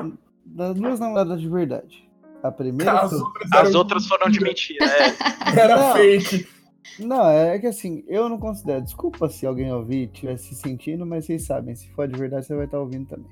[0.46, 2.10] das Duas namoradas de verdade.
[2.42, 2.92] A primeira.
[3.02, 4.86] As foi- outras As outras foram de mentira.
[4.86, 5.14] É.
[5.60, 5.94] Era Não.
[5.94, 6.48] fake.
[7.00, 8.84] Não, é que assim, eu não considero.
[8.84, 12.46] Desculpa se alguém ouvir e estiver se sentindo, mas vocês sabem, se for de verdade,
[12.46, 13.32] você vai estar ouvindo também.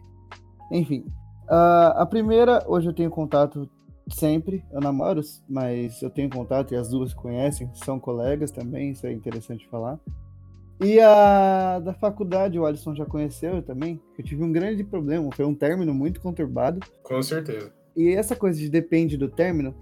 [0.72, 1.06] Enfim.
[1.50, 3.70] ah, a primeira, hoje eu tenho contato
[4.10, 4.63] sempre.
[4.72, 9.06] Eu namoro, mas eu tenho contato e as duas se conhecem, são colegas também, isso
[9.06, 10.00] é interessante falar.
[10.84, 14.02] E a da faculdade, o Alisson já conheceu também.
[14.17, 16.80] Eu tive um grande problema, foi um término muito conturbado.
[17.04, 17.72] Com certeza.
[17.96, 19.76] E essa coisa de depende do término,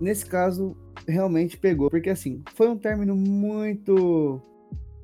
[0.00, 1.90] nesse caso, realmente pegou.
[1.90, 4.40] Porque assim, foi um término muito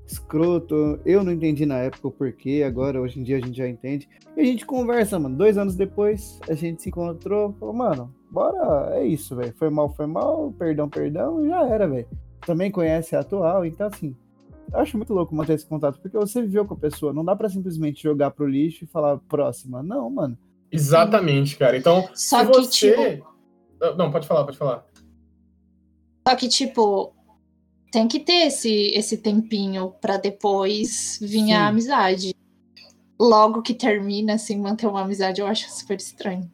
[0.07, 1.01] escroto.
[1.05, 4.09] Eu não entendi na época o porquê, agora, hoje em dia, a gente já entende.
[4.37, 5.37] E a gente conversa, mano.
[5.37, 7.53] Dois anos depois, a gente se encontrou.
[7.55, 9.53] Falou, mano, bora, é isso, velho.
[9.57, 12.07] Foi mal, foi mal, perdão, perdão, e já era, velho.
[12.47, 14.15] Também conhece a atual, então assim.
[14.73, 17.37] Eu acho muito louco manter esse contato, porque você viveu com a pessoa, não dá
[17.37, 19.83] pra simplesmente jogar pro lixo e falar próxima.
[19.83, 20.39] Não, mano.
[20.71, 21.77] Exatamente, cara.
[21.77, 22.91] Então, Só se que, você.
[23.11, 23.33] tipo,
[23.83, 24.87] Ah, Não, pode falar, pode falar.
[26.27, 27.13] só que, tipo,
[27.91, 31.53] tem que ter esse, esse tempinho pra depois vir Sim.
[31.53, 32.33] a amizade.
[33.21, 36.51] Logo que termina, assim, manter uma amizade, eu acho super estranho.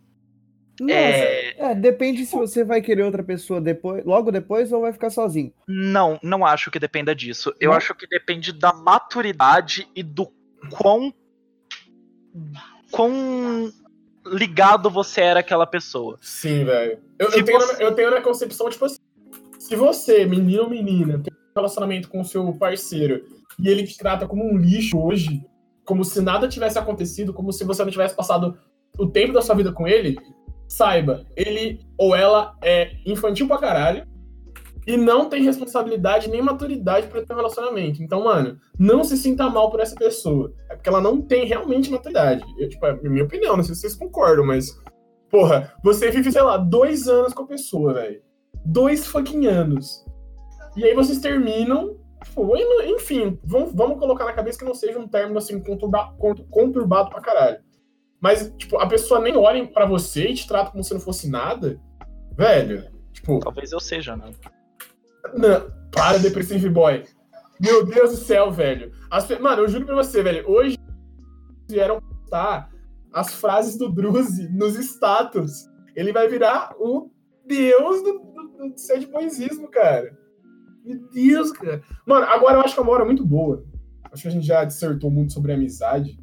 [0.80, 4.92] Nossa, É, É, depende se você vai querer outra pessoa depois, logo depois ou vai
[4.92, 5.52] ficar sozinho.
[5.66, 7.52] Não, não acho que dependa disso.
[7.60, 7.76] Eu Não?
[7.76, 10.28] acho que depende da maturidade e do
[10.70, 11.12] quão.
[12.90, 13.70] quão
[14.26, 16.18] ligado você era àquela pessoa.
[16.20, 16.98] Sim, velho.
[17.18, 18.96] Eu, Se eu, tenho você- na, eu tenho na concepção, tipo assim,
[19.58, 23.24] se você, menino ou menina, tem um relacionamento com o seu parceiro
[23.58, 25.44] e ele te trata como um lixo hoje,
[25.84, 28.56] como se nada tivesse acontecido, como se você não tivesse passado
[28.98, 30.18] o tempo da sua vida com ele,
[30.68, 34.07] saiba, ele ou ela é infantil pra caralho
[34.87, 38.02] e não tem responsabilidade nem maturidade pra ter um relacionamento.
[38.02, 40.52] Então, mano, não se sinta mal por essa pessoa.
[40.70, 42.44] É porque ela não tem realmente maturidade.
[42.59, 44.78] Eu, tipo, é minha opinião, não sei se vocês concordam, mas
[45.31, 48.22] Porra, você vive, sei lá, dois anos com a pessoa, velho.
[48.64, 50.04] Dois fucking anos.
[50.76, 51.96] E aí vocês terminam.
[52.24, 56.44] Tipo, enfim, vamos, vamos colocar na cabeça que não seja um término assim conturba, contu-
[56.50, 57.59] conturbado pra caralho.
[58.20, 61.28] Mas, tipo, a pessoa nem olha pra você e te trata como se não fosse
[61.28, 61.81] nada.
[62.37, 64.31] Velho, tipo, Talvez eu seja, né?
[65.35, 67.04] não, para, Depressive Boy.
[67.61, 68.92] Meu Deus do céu, velho.
[69.11, 70.48] As Mano, eu juro pra você, velho.
[70.48, 70.76] Hoje
[71.68, 72.70] vieram postar
[73.12, 75.68] as frases do Druzy nos status.
[75.96, 77.11] Ele vai virar o
[77.44, 80.16] deus do, do, do sadboyzismo, cara.
[80.85, 81.83] Meu Deus, cara.
[82.07, 83.64] Mano, agora eu acho que é uma hora muito boa.
[84.04, 86.18] Acho que a gente já dissertou muito sobre amizade.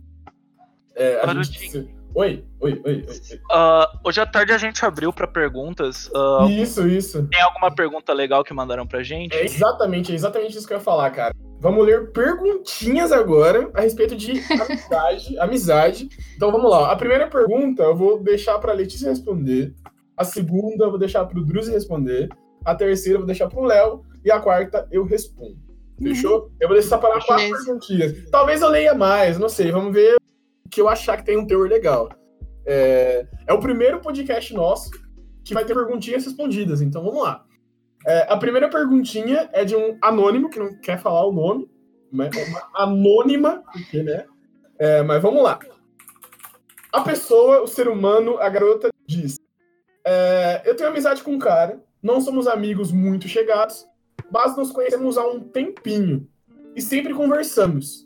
[0.96, 3.06] É, a gente Oi, oi, oi.
[3.06, 3.40] oi.
[3.52, 6.10] Uh, hoje à tarde a gente abriu para perguntas.
[6.16, 7.28] Uh, isso, isso.
[7.28, 9.36] Tem alguma pergunta legal que mandaram pra gente?
[9.36, 11.36] É exatamente, é exatamente isso que eu ia falar, cara.
[11.60, 14.32] Vamos ler perguntinhas agora a respeito de
[14.62, 16.10] amizade, amizade.
[16.38, 16.90] Então vamos lá.
[16.90, 19.76] A primeira pergunta eu vou deixar para Letícia responder.
[20.16, 22.30] A segunda eu vou deixar para o Druzi responder.
[22.64, 25.58] A terceira eu vou deixar para o Léo e a quarta eu respondo.
[26.02, 26.50] Fechou?
[26.62, 28.30] Eu vou deixar separar quatro perguntinhas.
[28.32, 29.70] Talvez eu leia mais, não sei.
[29.70, 30.16] Vamos ver
[30.70, 32.10] que eu achar que tem um teor legal.
[32.66, 34.92] É, é o primeiro podcast nosso
[35.44, 37.46] que vai ter perguntinhas respondidas, então vamos lá.
[38.06, 41.70] É, a primeira perguntinha é de um anônimo, que não quer falar o nome,
[42.12, 44.26] mas é uma anônima, porque, né?
[44.78, 45.60] É, mas vamos lá.
[46.92, 49.38] A pessoa, o ser humano, a garota diz:
[50.06, 53.88] é, Eu tenho amizade com um cara, não somos amigos muito chegados,
[54.32, 56.28] mas nos conhecemos há um tempinho
[56.76, 58.05] e sempre conversamos.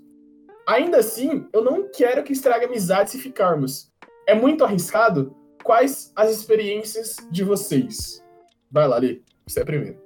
[0.69, 3.91] Ainda assim, eu não quero que estrague a amizade se ficarmos.
[4.27, 5.36] É muito arriscado?
[5.63, 8.23] Quais as experiências de vocês?
[8.69, 9.19] Vai lá, Lê.
[9.47, 9.99] Você é primeiro.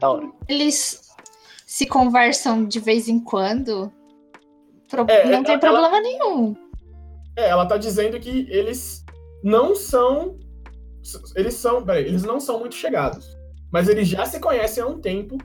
[0.00, 0.32] Da hora.
[0.48, 1.02] Eles
[1.66, 3.92] se conversam de vez em quando?
[4.88, 5.04] Pro...
[5.06, 6.56] É, não tem ela, problema nenhum.
[7.36, 9.04] É, ela tá dizendo que eles
[9.44, 10.38] não são.
[11.36, 11.84] Eles são.
[11.84, 13.36] Peraí, eles não são muito chegados.
[13.70, 15.36] Mas eles já se conhecem há um tempo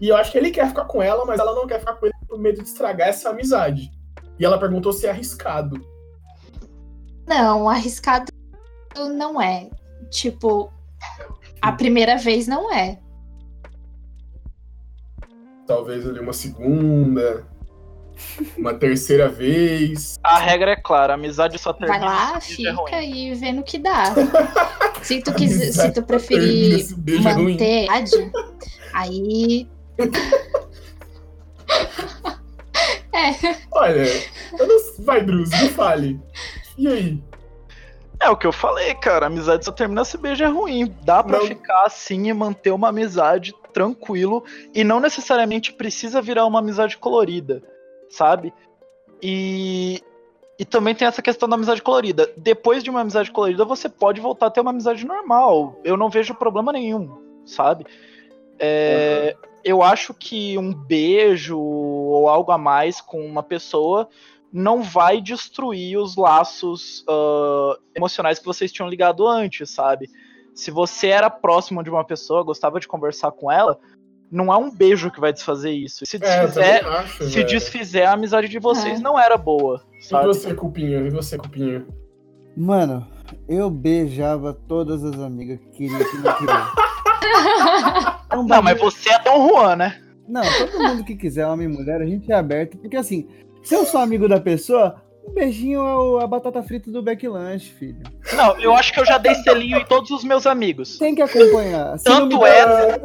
[0.00, 2.06] e eu acho que ele quer ficar com ela, mas ela não quer ficar com
[2.06, 3.90] ele por medo de estragar essa amizade.
[4.38, 5.80] E ela perguntou se é arriscado.
[7.26, 8.32] Não, arriscado
[9.16, 9.70] não é.
[10.10, 10.72] Tipo,
[11.62, 12.98] a primeira vez não é.
[15.66, 17.46] Talvez ali uma segunda,
[18.56, 20.18] uma terceira vez.
[20.22, 21.98] A regra é clara, a amizade só termina.
[21.98, 24.12] Vai lá, fica é e vê no que dá.
[25.02, 26.86] se tu, quiser, se tu preferir
[27.22, 27.86] manter,
[28.92, 29.66] aí
[33.12, 33.56] é.
[33.72, 34.04] Olha,
[34.58, 35.04] eu não...
[35.04, 36.20] vai, Druz, me fale.
[36.76, 37.22] E aí?
[38.20, 39.26] É o que eu falei, cara.
[39.26, 40.94] Amizade só termina se beijo é ruim.
[41.02, 46.60] Dá para ficar assim e manter uma amizade tranquilo e não necessariamente precisa virar uma
[46.60, 47.62] amizade colorida,
[48.08, 48.52] sabe?
[49.22, 50.02] E
[50.56, 52.32] e também tem essa questão da amizade colorida.
[52.36, 55.80] Depois de uma amizade colorida, você pode voltar a ter uma amizade normal.
[55.82, 57.10] Eu não vejo problema nenhum,
[57.44, 57.84] sabe?
[58.58, 64.08] É, uhum eu acho que um beijo ou algo a mais com uma pessoa
[64.52, 70.08] não vai destruir os laços uh, emocionais que vocês tinham ligado antes, sabe?
[70.54, 73.80] Se você era próximo de uma pessoa, gostava de conversar com ela,
[74.30, 76.06] não é um beijo que vai desfazer isso.
[76.06, 79.02] Se é, desfizer, é, acho, se desfizer a amizade de vocês é.
[79.02, 79.82] não era boa.
[80.00, 80.24] Sabe?
[80.24, 81.04] E você, Cupinho?
[81.04, 81.88] E você, Cupinho?
[82.56, 83.04] Mano,
[83.48, 88.13] eu beijava todas as amigas que queriam que não queriam.
[88.34, 90.00] É não, mas você é Dom Juan, né?
[90.28, 92.78] Não, todo mundo que quiser, homem e mulher, a gente é aberto.
[92.78, 93.28] Porque assim,
[93.62, 98.02] se eu sou amigo da pessoa, um beijinho é a batata frita do Backlanche, filho.
[98.34, 100.98] Não, eu acho que eu já dei selinho em todos os meus amigos.
[100.98, 101.98] Tem que acompanhar.
[102.00, 103.00] Tanto é.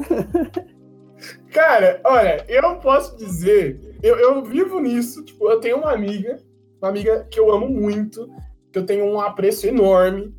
[1.51, 3.97] Cara, olha, eu não posso dizer.
[4.03, 5.23] Eu, eu vivo nisso.
[5.23, 6.39] Tipo, eu tenho uma amiga,
[6.81, 8.29] uma amiga que eu amo muito,
[8.71, 10.33] que eu tenho um apreço enorme,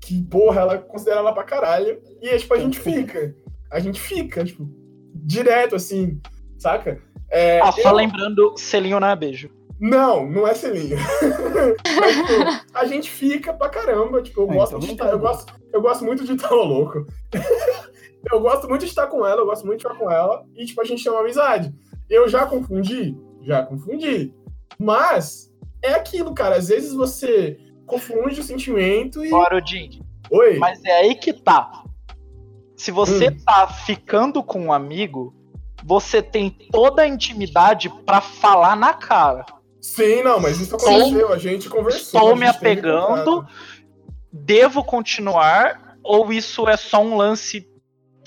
[0.00, 2.00] que, porra, ela considera ela pra caralho.
[2.20, 3.34] E aí, tipo, a gente fica
[3.70, 4.68] a gente fica, tipo,
[5.14, 6.20] direto assim,
[6.58, 7.00] saca?
[7.30, 7.94] É, ah, só eu...
[7.94, 9.50] lembrando, selinho não é beijo.
[9.80, 10.96] Não, não é selinho.
[12.00, 14.20] Mas, tipo, a gente fica pra caramba.
[14.20, 17.06] Tipo, eu, é, gosto, então de estar, eu, gosto, eu gosto muito de estar louco.
[18.32, 20.44] eu gosto muito de estar com ela, eu gosto muito de estar com ela.
[20.56, 21.72] E, tipo, a gente tem uma amizade.
[22.10, 23.16] Eu já confundi?
[23.42, 24.34] Já confundi.
[24.78, 25.52] Mas
[25.82, 26.56] é aquilo, cara.
[26.56, 29.30] Às vezes você confunde o sentimento e.
[29.30, 30.02] Bora, Jim.
[30.30, 30.58] Oi.
[30.58, 31.84] Mas é aí que tá.
[32.78, 33.36] Se você hum.
[33.44, 35.34] tá ficando com um amigo,
[35.84, 39.44] você tem toda a intimidade para falar na cara.
[39.80, 42.20] Sim, não, mas isso aconteceu, a gente conversou.
[42.20, 43.44] Estou me apegando,
[44.32, 47.68] devo continuar, ou isso é só um lance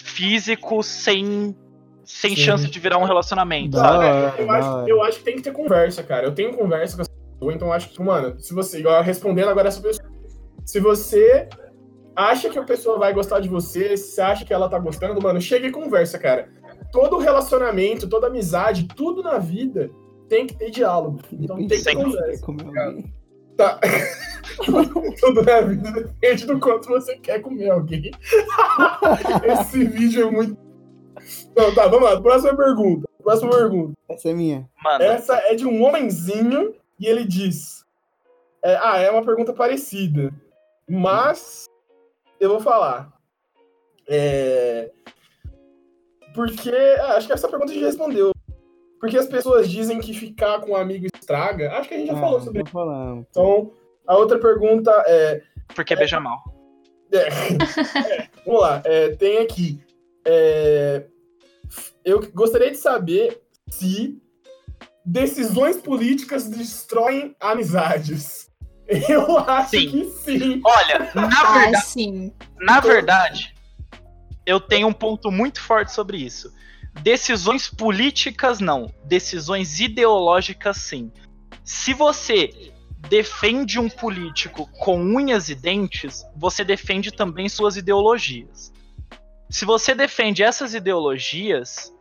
[0.04, 1.56] físico sem,
[2.04, 4.06] sem chance de virar um relacionamento, sabe?
[4.06, 6.26] É, eu, acho, eu acho que tem que ter conversa, cara.
[6.26, 9.70] Eu tenho conversa com essa pessoa, então acho que, mano, se você, igual respondendo agora
[9.70, 10.10] essa pessoa,
[10.66, 11.48] se você
[12.16, 15.42] acha que a pessoa vai gostar de você, se acha que ela tá gostando, mano,
[15.42, 16.50] chega e conversa, cara.
[16.92, 19.90] Todo relacionamento, toda amizade, tudo na vida
[20.28, 21.20] tem que ter diálogo.
[21.32, 22.46] Então tem que ter conversa.
[23.58, 23.80] Tá.
[25.20, 28.12] tudo na vida depende do quanto você quer comer alguém.
[29.46, 30.58] Esse vídeo é muito.
[31.52, 32.22] Então, tá, vamos lá.
[32.22, 33.08] Próxima pergunta.
[33.22, 33.94] Próxima pergunta.
[34.10, 34.70] Essa é minha.
[34.84, 35.04] Mano.
[35.04, 37.86] Essa é de um homenzinho e ele diz.
[38.64, 40.34] É, ah, é uma pergunta parecida.
[40.90, 41.68] Mas
[42.42, 43.14] eu vou falar.
[44.08, 44.92] É...
[46.34, 46.72] Porque.
[47.02, 48.32] Ah, acho que essa pergunta a gente respondeu.
[49.00, 51.72] Porque as pessoas dizem que ficar com um amigo estraga.
[51.74, 53.26] Acho que a gente já Ah, falou sobre falando.
[53.30, 53.72] Então,
[54.06, 55.42] a outra pergunta é.
[55.76, 56.40] Porque beija mal.
[57.12, 57.28] é,
[58.24, 59.84] é, vamos lá, é, tem aqui.
[60.26, 61.06] é,
[62.06, 64.22] eu gostaria de saber se
[65.06, 68.51] decisões políticas destroem amizades.
[69.10, 69.90] Eu acho Sim.
[69.90, 70.62] que sim.
[70.66, 72.34] Olha, na Ah, verdade, sim.
[72.60, 73.54] na verdade,
[74.46, 76.54] eu tenho um ponto muito forte sobre isso.
[77.02, 81.12] Decisões políticas não, decisões ideológicas sim.
[81.64, 82.50] Se você
[83.08, 88.74] defende um político com unhas e dentes, você defende também suas ideologias.
[89.50, 91.94] Se você defende essas ideologias,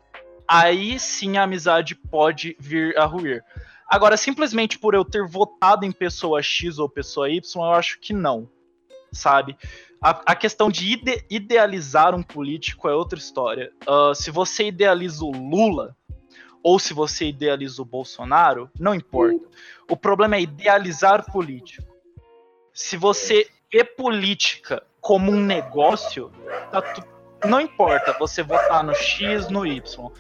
[0.49, 3.45] aí sim a amizade pode vir a ruir.
[3.91, 8.13] Agora, simplesmente por eu ter votado em pessoa X ou pessoa Y, eu acho que
[8.13, 8.49] não.
[9.13, 9.57] Sabe?
[10.01, 13.73] A, a questão de ide- idealizar um político é outra história.
[13.87, 15.97] Ah, se você idealiza o Lula
[16.63, 19.41] ou se você idealiza o Bolsonaro, não importa.
[19.89, 21.93] O problema é idealizar político.
[22.73, 26.31] Se você vê política como um negócio,
[26.71, 27.05] tá tu-
[27.49, 30.11] não importa você votar no X, no Y.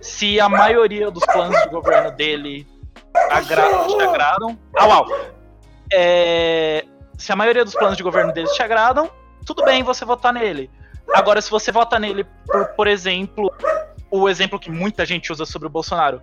[0.00, 2.66] Se a maioria dos planos de governo dele
[3.14, 4.58] agra te agradam.
[4.74, 5.06] Au, au.
[5.92, 6.84] É,
[7.18, 9.10] se a maioria dos planos de governo deles te agradam,
[9.44, 10.70] tudo bem você votar nele.
[11.12, 13.52] Agora, se você vota nele por, por exemplo,
[14.10, 16.22] o exemplo que muita gente usa sobre o Bolsonaro,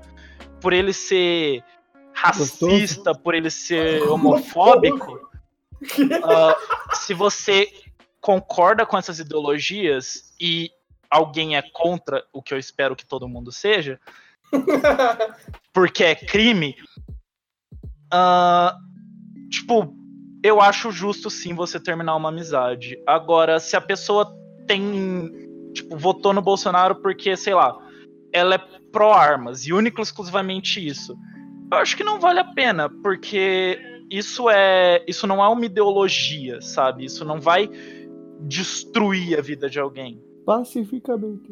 [0.62, 1.64] por ele ser
[2.14, 5.30] racista, por ele ser homofóbico,
[6.24, 6.56] ah,
[6.94, 7.68] se você
[8.20, 10.72] concorda com essas ideologias e
[11.10, 14.00] alguém é contra o que eu espero que todo mundo seja,
[15.74, 16.76] porque é crime,
[18.12, 18.76] ah,
[19.50, 19.94] tipo,
[20.44, 22.98] eu acho justo sim você terminar uma amizade.
[23.06, 24.34] Agora, se a pessoa
[24.66, 25.32] tem,
[25.74, 27.78] tipo, votou no Bolsonaro porque, sei lá,
[28.32, 31.16] ela é pró-armas e única e exclusivamente isso,
[31.72, 33.80] eu acho que não vale a pena, porque
[34.10, 37.06] isso é, isso não é uma ideologia, sabe?
[37.06, 37.70] Isso não vai
[38.42, 40.22] destruir a vida de alguém.
[40.46, 41.52] Pacificamente.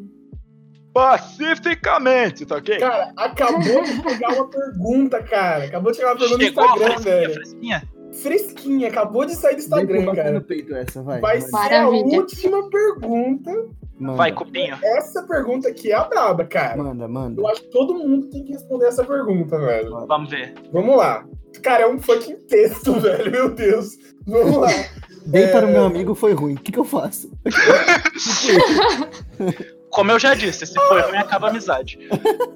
[0.96, 2.78] Pacificamente, tá ok?
[2.78, 5.64] Cara, acabou de chegar uma pergunta, cara.
[5.64, 7.34] Acabou de chegar uma pergunta no Chegou a Instagram, fresquinha, velho.
[7.34, 7.82] fresquinha?
[8.22, 10.32] Fresquinha, acabou de sair do Instagram, cara.
[10.32, 11.20] no peito essa, vai.
[11.20, 12.16] Vai ser Maravilha.
[12.16, 13.50] a última pergunta.
[13.98, 14.76] Manda, Vai, cupinho.
[14.82, 16.82] Essa pergunta aqui é a braba, cara.
[16.82, 17.40] Manda, manda.
[17.42, 20.06] Eu acho que todo mundo tem que responder essa pergunta, velho.
[20.06, 20.54] Vamos ver.
[20.72, 21.26] Vamos lá.
[21.62, 23.30] Cara, é um fucking texto, velho.
[23.30, 23.96] Meu Deus.
[24.26, 24.68] Vamos lá.
[25.26, 25.48] Dei É.
[25.48, 26.54] para o meu amigo foi ruim.
[26.54, 27.30] O que, que eu faço?
[29.90, 31.98] Como eu já disse, se for ruim, acaba a amizade.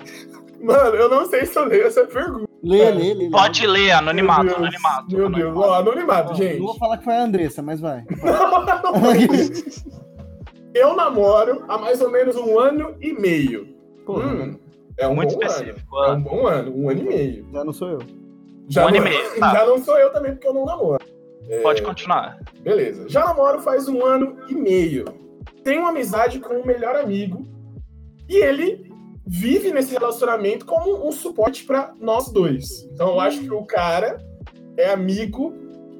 [0.61, 2.47] Mano, eu não sei se eu leio essa pergunta.
[2.63, 3.15] Lê, lê, lê.
[3.15, 3.31] lê.
[3.31, 5.17] Pode ler, anonimato, Meu Deus, anonimato.
[5.17, 5.49] Meu Deus.
[5.57, 5.75] anonimato.
[5.91, 6.59] Anonimato, gente.
[6.59, 8.05] Não vou falar que foi a Andressa, mas vai.
[10.75, 13.69] Eu namoro há mais ou menos um ano e meio.
[14.09, 14.57] Hum,
[14.99, 15.97] é um Muito bom específico.
[15.97, 16.13] ano.
[16.13, 17.47] É um bom ano, um ano e meio.
[17.53, 17.99] já não sou eu.
[18.69, 19.53] Já Um ano não, e meio, tá.
[19.53, 21.03] Já não sou eu também, porque eu não namoro.
[21.49, 22.39] É, Pode continuar.
[22.61, 23.09] Beleza.
[23.09, 25.05] Já namoro faz um ano e meio.
[25.65, 27.47] Tenho uma amizade com um melhor amigo.
[28.29, 28.91] E ele
[29.27, 32.85] vive nesse relacionamento como um suporte pra nós dois.
[32.93, 34.19] Então eu acho que o cara
[34.77, 35.53] é amigo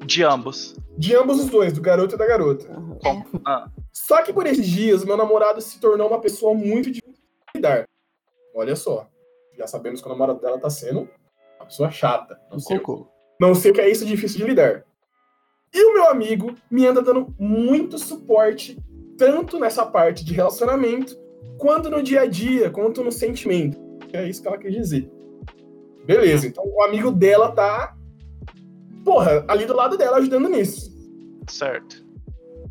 [0.05, 0.75] De ambos.
[0.97, 2.65] de ambos os dois, do garoto e da garota.
[3.45, 7.57] Ah, Só que por esses dias, meu namorado se tornou uma pessoa muito difícil de
[7.57, 7.85] lidar.
[8.55, 9.07] Olha só.
[9.57, 11.07] Já sabemos que o namorado dela tá sendo
[11.59, 12.39] uma pessoa chata.
[12.51, 13.07] Não sei, cocô.
[13.39, 14.83] não sei o que é isso difícil de lidar.
[15.73, 18.77] E o meu amigo me anda dando muito suporte,
[19.21, 21.15] tanto nessa parte de relacionamento,
[21.59, 23.77] quanto no dia a dia, quanto no sentimento.
[24.11, 25.07] É isso que ela quer dizer.
[26.03, 27.95] Beleza, então o amigo dela tá,
[29.05, 30.91] porra, ali do lado dela ajudando nisso.
[31.47, 32.03] certo.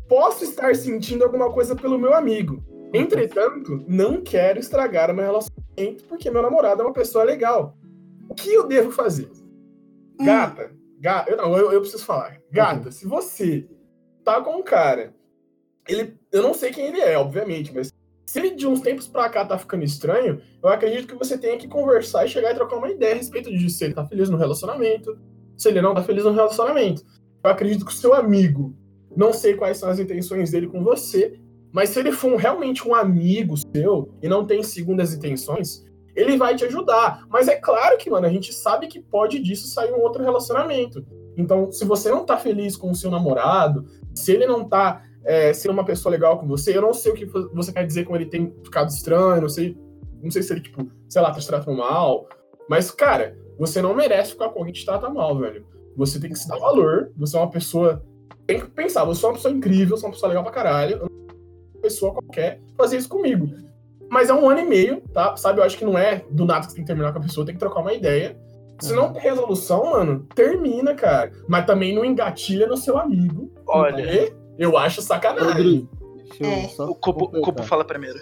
[0.09, 2.61] Posso estar sentindo alguma coisa pelo meu amigo.
[2.93, 7.77] Entretanto, não quero estragar o meu relacionamento porque meu namorado é uma pessoa legal.
[8.27, 9.31] O que eu devo fazer?
[10.19, 12.41] Gata, gata, eu, não, eu, eu preciso falar.
[12.51, 13.65] Gata, se você
[14.21, 15.15] tá com um cara,
[15.87, 17.91] ele, eu não sei quem ele é, obviamente, mas
[18.25, 21.57] se ele de uns tempos pra cá tá ficando estranho, eu acredito que você tenha
[21.57, 23.77] que conversar e chegar e trocar uma ideia a respeito disso.
[23.77, 25.17] Se ele tá feliz no relacionamento,
[25.57, 27.03] se ele não tá feliz no relacionamento.
[27.43, 28.73] Eu acredito que o seu amigo,
[29.15, 31.37] não sei quais são as intenções dele com você,
[31.71, 35.85] mas se ele for realmente um amigo seu e não tem segundas intenções,
[36.15, 37.25] ele vai te ajudar.
[37.29, 41.05] Mas é claro que, mano, a gente sabe que pode disso sair um outro relacionamento.
[41.37, 45.53] Então, se você não tá feliz com o seu namorado, se ele não tá é,
[45.53, 48.15] sendo uma pessoa legal com você, eu não sei o que você quer dizer com
[48.15, 49.77] ele tem ficado estranho, não sei,
[50.21, 52.27] não sei se ele, tipo, sei lá, tá te tratando mal.
[52.69, 55.65] Mas, cara, você não merece ficar com alguém que te trata mal, velho.
[55.95, 58.03] Você tem que se dar valor, você é uma pessoa.
[58.47, 60.97] Tem que pensar, você é uma pessoa incrível, você é uma pessoa legal pra caralho.
[60.97, 63.49] eu não pessoa qualquer fazer isso comigo.
[64.09, 65.35] mas é um ano e meio, tá?
[65.37, 67.21] Sabe, eu acho que não é do nada que você tem que terminar com a
[67.21, 68.37] pessoa, tem que trocar uma ideia.
[68.79, 71.31] Se não tem resolução, mano, termina, cara.
[71.47, 73.51] Mas também não engatilha no seu amigo.
[73.67, 74.33] Olha.
[74.61, 75.47] Eu acho sacanagem.
[75.47, 75.89] Rodrigo,
[76.29, 76.67] deixa eu É.
[76.67, 77.31] só O Cubo,
[77.63, 78.19] fala primeiro.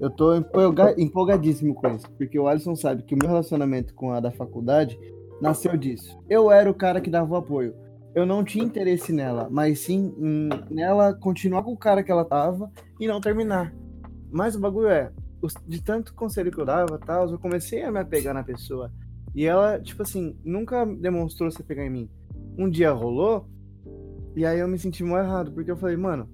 [0.00, 4.12] Eu tô empolga- empolgadíssimo com isso, porque o Alisson sabe que o meu relacionamento com
[4.12, 4.98] a da faculdade
[5.40, 6.18] nasceu disso.
[6.28, 7.74] Eu era o cara que dava o apoio.
[8.14, 12.24] Eu não tinha interesse nela, mas sim em nela continuar com o cara que ela
[12.24, 13.72] tava e não terminar.
[14.30, 17.92] Mas o bagulho é, os- de tanto conselho que eu dava, tal, eu comecei a
[17.92, 18.90] me apegar na pessoa.
[19.34, 22.10] E ela, tipo assim, nunca demonstrou se pegar em mim.
[22.58, 23.46] Um dia rolou,
[24.36, 26.28] e aí eu me senti mal errado, porque eu falei, mano,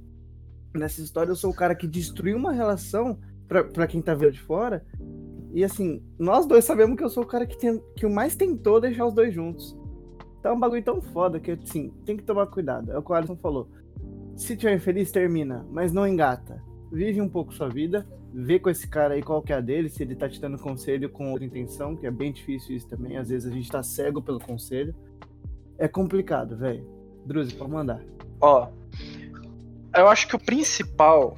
[0.75, 4.33] nessa história eu sou o cara que destruiu uma relação pra, pra quem tá vendo
[4.33, 4.85] de fora.
[5.55, 8.35] E assim, nós dois sabemos que eu sou o cara que, tem, que o mais
[8.35, 9.79] tentou deixar os dois juntos.
[10.43, 12.91] É um bagulho tão foda que, assim, tem que tomar cuidado.
[12.91, 13.69] É o que o Alisson falou.
[14.35, 16.61] Se tiver infeliz, termina, mas não engata.
[16.91, 19.89] Vive um pouco sua vida, vê com esse cara aí qual que é a dele,
[19.89, 23.17] se ele tá te dando conselho com outra intenção, que é bem difícil isso também.
[23.17, 24.93] Às vezes a gente tá cego pelo conselho.
[25.79, 27.02] É complicado, velho.
[27.25, 28.01] Druzi, pode mandar.
[28.41, 28.69] Ó,
[29.97, 31.37] eu acho que o principal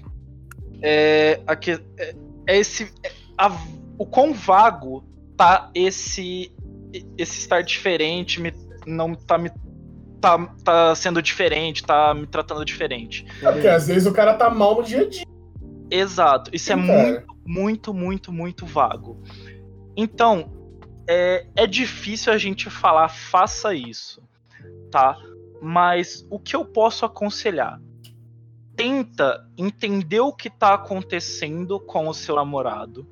[0.83, 2.15] é, a que- é-
[2.47, 2.93] é esse.
[3.03, 3.51] é a-
[3.99, 5.05] o quão vago
[5.37, 6.53] tá esse.
[7.19, 8.53] Esse estar diferente, me,
[8.87, 9.51] não tá me.
[10.21, 13.27] Tá, tá sendo diferente, tá me tratando diferente.
[13.43, 15.25] É porque às vezes o cara tá mal no dia a dia.
[15.91, 16.51] Exato.
[16.55, 16.87] Isso é cara.
[16.87, 19.21] muito, muito, muito, muito vago.
[19.97, 20.51] Então,
[21.09, 24.23] é, é difícil a gente falar, faça isso,
[24.91, 25.17] tá?
[25.65, 27.81] Mas o que eu posso aconselhar?
[28.77, 33.07] Tenta entender o que tá acontecendo com o seu namorado.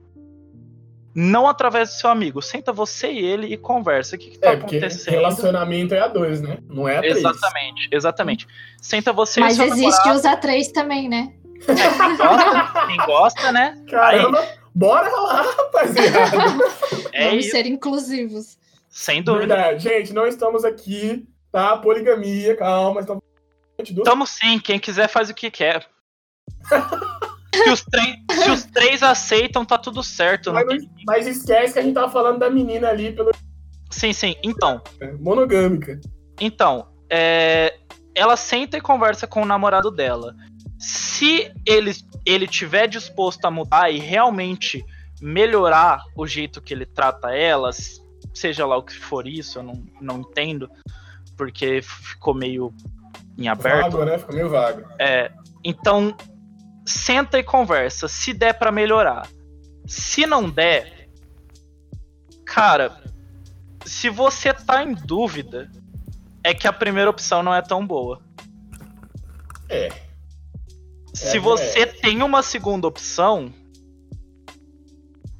[1.15, 2.41] Não através do seu amigo.
[2.43, 4.17] Senta você e ele e conversa.
[4.17, 5.15] O que, que tá É, porque acontecendo?
[5.15, 6.59] relacionamento é a dois, né?
[6.69, 7.17] Não é a três.
[7.19, 8.47] Exatamente, exatamente.
[8.81, 10.17] Senta você Mas e seu existe namorado.
[10.19, 11.35] os A3 também, né?
[11.65, 13.85] Quem gosta, quem gosta, né?
[13.89, 14.45] Caramba,
[14.75, 16.37] bora lá, rapaziada.
[17.13, 18.59] É Vamos isso, ser inclusivos.
[18.89, 19.55] sem dúvida.
[19.55, 21.77] Verdade, gente, não estamos aqui, tá?
[21.77, 23.23] Poligamia, calma, estamos
[23.93, 24.27] do...
[24.27, 25.87] Sim, quem quiser faz o que quer.
[27.55, 30.53] se, os três, se os três aceitam, tá tudo certo.
[30.53, 33.31] não Mas, tem- mas esquece que a gente tava falando da menina ali pelo
[33.91, 34.35] Sim, sim.
[34.43, 34.81] Então,
[35.21, 36.01] monogâmica.
[36.41, 37.79] então, é,
[38.15, 40.35] ela senta e conversa com o namorado dela.
[40.79, 41.93] Se ele,
[42.25, 44.83] ele tiver disposto a mudar e realmente
[45.21, 47.71] melhorar o jeito que ele trata ela,
[48.35, 50.71] seja lá o que for isso, eu não, não entendo,
[51.43, 52.73] porque ficou meio
[53.37, 53.91] em aberto.
[53.91, 54.17] Vago, né?
[54.19, 54.83] Ficou meio vago.
[54.97, 55.33] É,
[55.65, 56.17] então,
[56.87, 58.07] senta e conversa.
[58.07, 59.27] Se der pra melhorar.
[59.85, 61.09] Se não der,
[62.47, 62.97] cara,
[63.85, 65.69] se você tá em dúvida,
[66.45, 68.23] é que a primeira opção não é tão boa.
[69.69, 69.89] É.
[71.13, 71.87] Se É, você é.
[71.87, 73.53] tem uma segunda opção,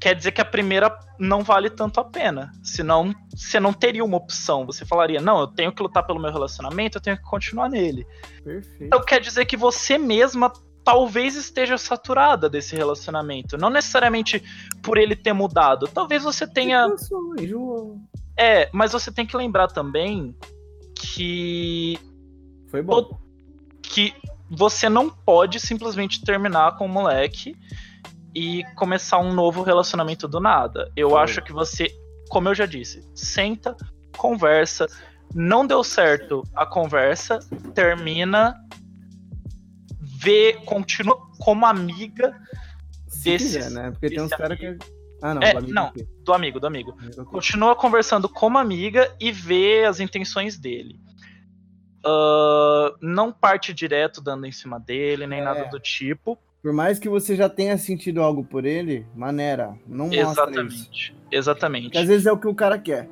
[0.03, 2.51] quer dizer que a primeira não vale tanto a pena.
[2.61, 4.65] Senão, você não teria uma opção.
[4.65, 8.05] Você falaria, não, eu tenho que lutar pelo meu relacionamento, eu tenho que continuar nele.
[8.43, 8.83] Perfeito.
[8.83, 10.51] Então quer dizer que você mesma
[10.83, 13.57] talvez esteja saturada desse relacionamento.
[13.57, 14.43] Não necessariamente
[14.81, 15.87] por ele ter mudado.
[15.87, 16.85] Talvez você tenha.
[18.37, 20.35] É, mas você tem que lembrar também
[20.93, 21.97] que.
[22.69, 23.17] Foi bom.
[23.81, 24.13] que
[24.49, 27.55] você não pode simplesmente terminar com o moleque
[28.35, 30.91] e começar um novo relacionamento do nada.
[30.95, 31.15] Eu Sim.
[31.17, 31.87] acho que você,
[32.29, 33.75] como eu já disse, senta,
[34.17, 34.87] conversa.
[35.35, 37.39] Não deu certo a conversa,
[37.73, 38.55] termina,
[39.99, 42.35] vê, continua como amiga
[43.07, 43.91] Se desses- quiser, né?
[43.91, 44.77] Porque tem uns desse caras que.
[45.21, 45.41] Ah, não.
[45.41, 45.93] É, do amigo não.
[46.23, 46.91] do amigo, do amigo.
[46.91, 47.25] Ok.
[47.25, 50.99] Continua conversando como amiga e vê as intenções dele.
[52.05, 55.43] Ah, não parte direto dando em cima dele, nem É.
[55.43, 56.37] nada do tipo.
[56.63, 60.31] Por mais que você já tenha sentido algo por ele, maneira, não mostra isso.
[60.31, 61.15] Exatamente.
[61.29, 61.83] Exatamente.
[61.83, 63.09] Porque às vezes é o que o cara quer.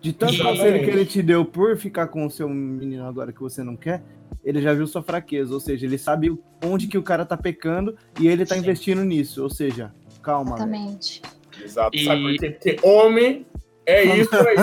[0.00, 0.58] De tanto Exatamente.
[0.60, 3.74] conselho que ele te deu por ficar com o seu menino agora que você não
[3.74, 4.02] quer,
[4.44, 5.52] ele já viu sua fraqueza.
[5.52, 8.60] Ou seja, ele sabe onde que o cara tá pecando e ele tá Sim.
[8.60, 9.42] investindo nisso.
[9.42, 9.92] Ou seja,
[10.22, 10.56] calma.
[10.56, 10.68] velho.
[10.68, 11.22] Exatamente.
[11.60, 11.96] Exato.
[11.96, 12.50] E- Sabe por quê?
[12.50, 13.46] Porque homem
[13.86, 14.56] é isso aí.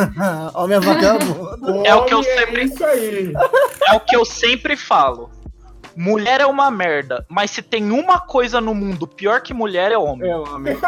[0.56, 1.86] Homem é vagabundo.
[1.86, 3.34] É o que eu Homem sempre- É isso aí.
[3.92, 5.30] É o que eu sempre falo.
[5.96, 9.98] Mulher é uma merda, mas se tem uma coisa no mundo pior que mulher é
[9.98, 10.30] homem.
[10.30, 10.78] É homem.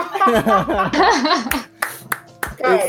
[2.58, 2.82] Cara,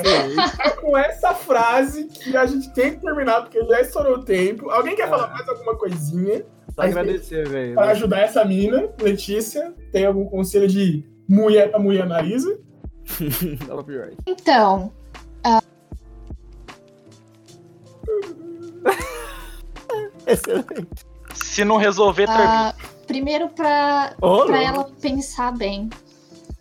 [0.64, 4.70] é com essa frase que a gente tem que terminar, porque já estourou o tempo.
[4.70, 5.08] Alguém quer Ah.
[5.08, 6.44] falar mais alguma coisinha
[6.74, 7.74] Só agradecer, velho.
[7.74, 8.88] pra ajudar essa mina?
[9.00, 12.56] Letícia, tem algum conselho de mulher pra mulher Marisa?
[13.66, 14.16] Copyright.
[14.26, 14.92] Então,
[20.26, 20.86] Excelente.
[21.34, 22.68] Se não resolver, termina.
[22.70, 22.74] ah,
[23.06, 25.90] primeiro pra, Ô, pra ela pensar bem.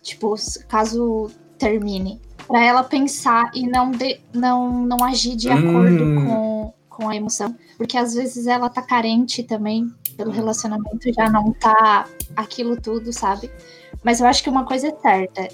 [0.02, 0.34] Tipo,
[0.68, 2.20] caso termine.
[2.46, 6.26] Pra ela pensar e não, de, não, não agir de acordo Hum.
[6.26, 7.56] com, com a emoção.
[7.78, 12.06] Porque às vezes ela tá carente também pelo relacionamento, já não tá
[12.36, 13.50] aquilo tudo, sabe?
[14.04, 15.48] Mas eu acho que uma coisa é certa.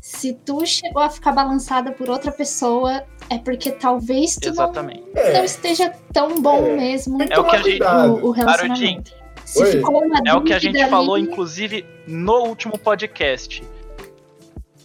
[0.00, 5.04] Se tu chegou a ficar balançada por outra pessoa, é porque talvez tu não, Exatamente.
[5.14, 6.76] não É, esteja tão bom É.
[6.76, 9.12] mesmo É o que a gente- o, o relacionamento.
[9.44, 9.72] Se Oi.
[9.72, 13.62] ficou uma É o que a gente falou, ali, inclusive, no último podcast.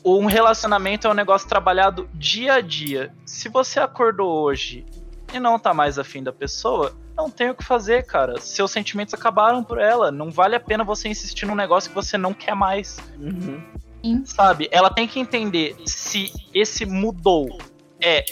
[0.04, 3.12] Um relacionamento é um negócio trabalhado dia a dia.
[3.26, 4.86] Se você acordou hoje
[5.34, 8.40] e não tá mais afim da pessoa, não tem o que fazer, cara.
[8.40, 10.12] Seus sentimentos acabaram por ela.
[10.12, 12.98] Não vale a pena você insistir num negócio que você não quer mais.
[13.20, 13.62] Uhum.
[14.26, 14.70] Sabe?
[14.72, 17.58] Ela tem que entender se esse mudou
[18.02, 18.24] é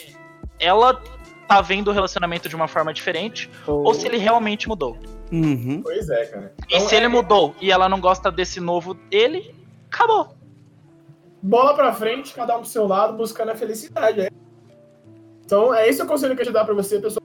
[0.60, 1.02] ela
[1.48, 4.98] tá vendo o relacionamento de uma forma diferente ou se ele realmente mudou.
[5.32, 5.82] Uhum.
[5.84, 6.54] Pois é, cara.
[6.70, 9.54] E Então, se ele é- mudou e ela não gosta desse novo ele,
[9.92, 10.36] acabou.
[11.42, 14.22] bola pra frente, cada um pro seu lado, buscando a felicidade.
[14.22, 14.30] é.
[15.46, 17.22] Então, é esse o conselho que eu te dar pra você, pessoal.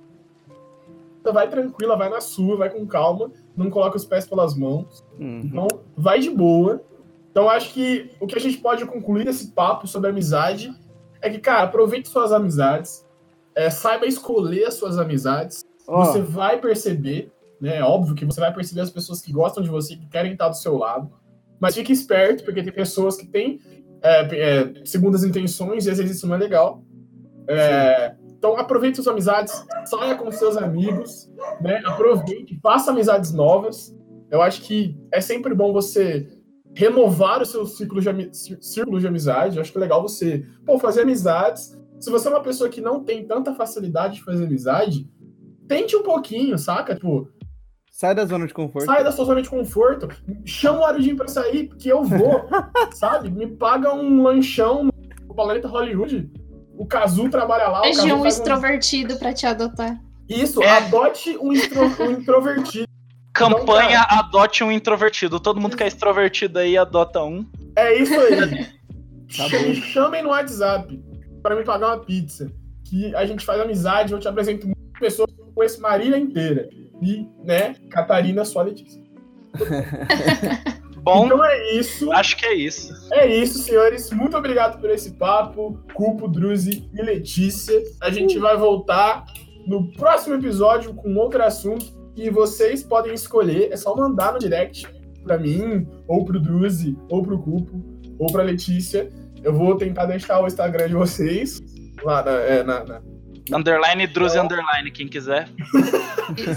[1.33, 5.05] Vai tranquila, vai na sua, vai com calma, não coloca os pés pelas mãos.
[5.19, 5.41] Uhum.
[5.45, 5.67] Então,
[5.97, 6.83] vai de boa.
[7.31, 10.73] Então, acho que o que a gente pode concluir desse papo sobre amizade
[11.23, 13.07] é que, cara, aproveite suas amizades,
[13.55, 15.65] é, saiba escolher as suas amizades.
[15.87, 17.79] Ó, Você vai perceber, né?
[17.79, 20.49] É óbvio que você vai perceber as pessoas que gostam de você, que querem estar
[20.49, 21.11] do seu lado.
[21.61, 23.61] Mas fique esperto, porque tem pessoas que têm
[24.03, 26.83] é, é, segundas intenções e às vezes isso não é legal.
[27.47, 31.81] É, então aproveite suas amizades, saia com seus amigos, né?
[31.85, 33.97] Aproveite, faça amizades novas.
[34.29, 36.27] Eu acho que é sempre bom você
[36.75, 38.09] renovar o seu ciclo de,
[38.61, 39.57] círculo de amizade.
[39.57, 41.79] Eu acho que é legal você pô, fazer amizades.
[42.01, 45.09] Se você é uma pessoa que não tem tanta facilidade de fazer amizade,
[45.69, 46.95] tente um pouquinho, saca?
[46.95, 47.29] Tipo,
[47.91, 48.87] sai da zona de conforto.
[48.87, 50.09] sai da sua zona de conforto,
[50.45, 52.45] chama o Arudinho pra sair, porque eu vou,
[52.95, 53.31] sabe?
[53.31, 54.85] Me paga um lanchão
[55.29, 56.31] no Planeta Hollywood.
[56.77, 57.79] O Kazu trabalha lá.
[57.81, 60.01] Arranje Kazu um extrovertido pra te adotar.
[60.29, 60.69] Isso, É.
[60.79, 62.87] adote um, intro- um introvertido.
[63.33, 65.41] Campanha adote um introvertido.
[65.41, 67.47] Todo mundo que é extrovertido aí adota um.
[67.77, 68.67] É isso aí.
[69.35, 69.63] Tá bom.
[69.63, 71.03] Me chamem no WhatsApp
[71.43, 72.53] pra me pagar uma pizza.
[72.85, 76.69] Que a gente faz amizade, eu te apresento muitas pessoas com esse Marília inteira.
[77.01, 79.03] E, né, Catarina, sua Letícia.
[81.03, 82.13] Bom, Então é isso.
[82.13, 82.93] acho que é isso.
[83.13, 84.11] É isso, senhores.
[84.11, 85.83] Muito obrigado por esse papo.
[85.95, 87.83] Cupo, Druzi e Letícia.
[88.01, 89.25] A gente vai voltar
[89.67, 93.71] no próximo episódio com outro assunto que vocês podem escolher.
[93.73, 94.87] É só mandar no direct
[95.25, 97.81] pra mim, ou pro Druzi, ou pro Cupo,
[98.19, 99.11] ou pra Letícia.
[99.43, 101.61] Eu vou tentar deixar o Instagram de vocês
[102.03, 102.31] lá na.
[102.33, 103.03] é, na- na-
[103.53, 105.49] Underline Druze Underline, quem quiser.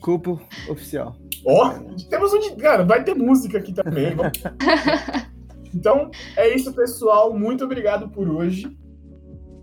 [0.00, 1.14] Cupo oficial.
[1.44, 1.70] Ó,
[2.08, 2.56] temos um.
[2.56, 4.14] Cara, vai ter música aqui também.
[4.14, 4.32] Vamos-
[5.74, 7.36] então, é isso, pessoal.
[7.36, 8.70] Muito obrigado por hoje.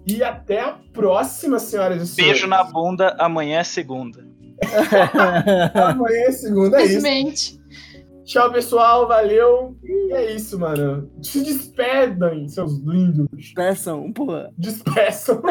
[0.06, 2.34] E até a próxima, senhoras e senhores.
[2.42, 4.26] Beijo na bunda, amanhã é segunda.
[5.74, 7.58] Amanhã é segunda, é isso.
[8.28, 9.08] Tchau, pessoal.
[9.08, 9.78] Valeu.
[9.84, 11.10] E é isso, mano.
[11.22, 13.54] Se despedam, seus lindos.
[13.56, 14.52] Peçam, porra.
[14.58, 15.42] Despeçam.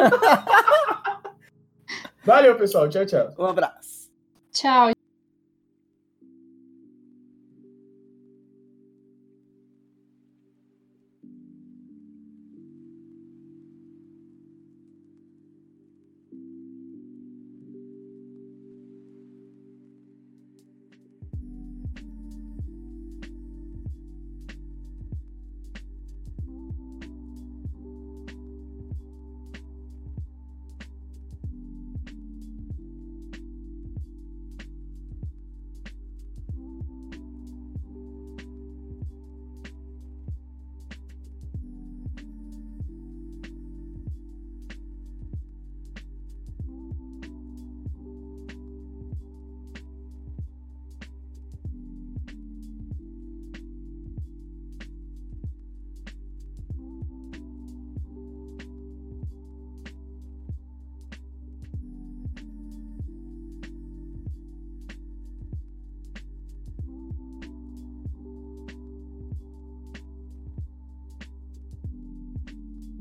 [2.23, 2.87] Valeu, pessoal.
[2.87, 3.33] Tchau, tchau.
[3.39, 4.11] Um abraço.
[4.51, 4.96] Tchau.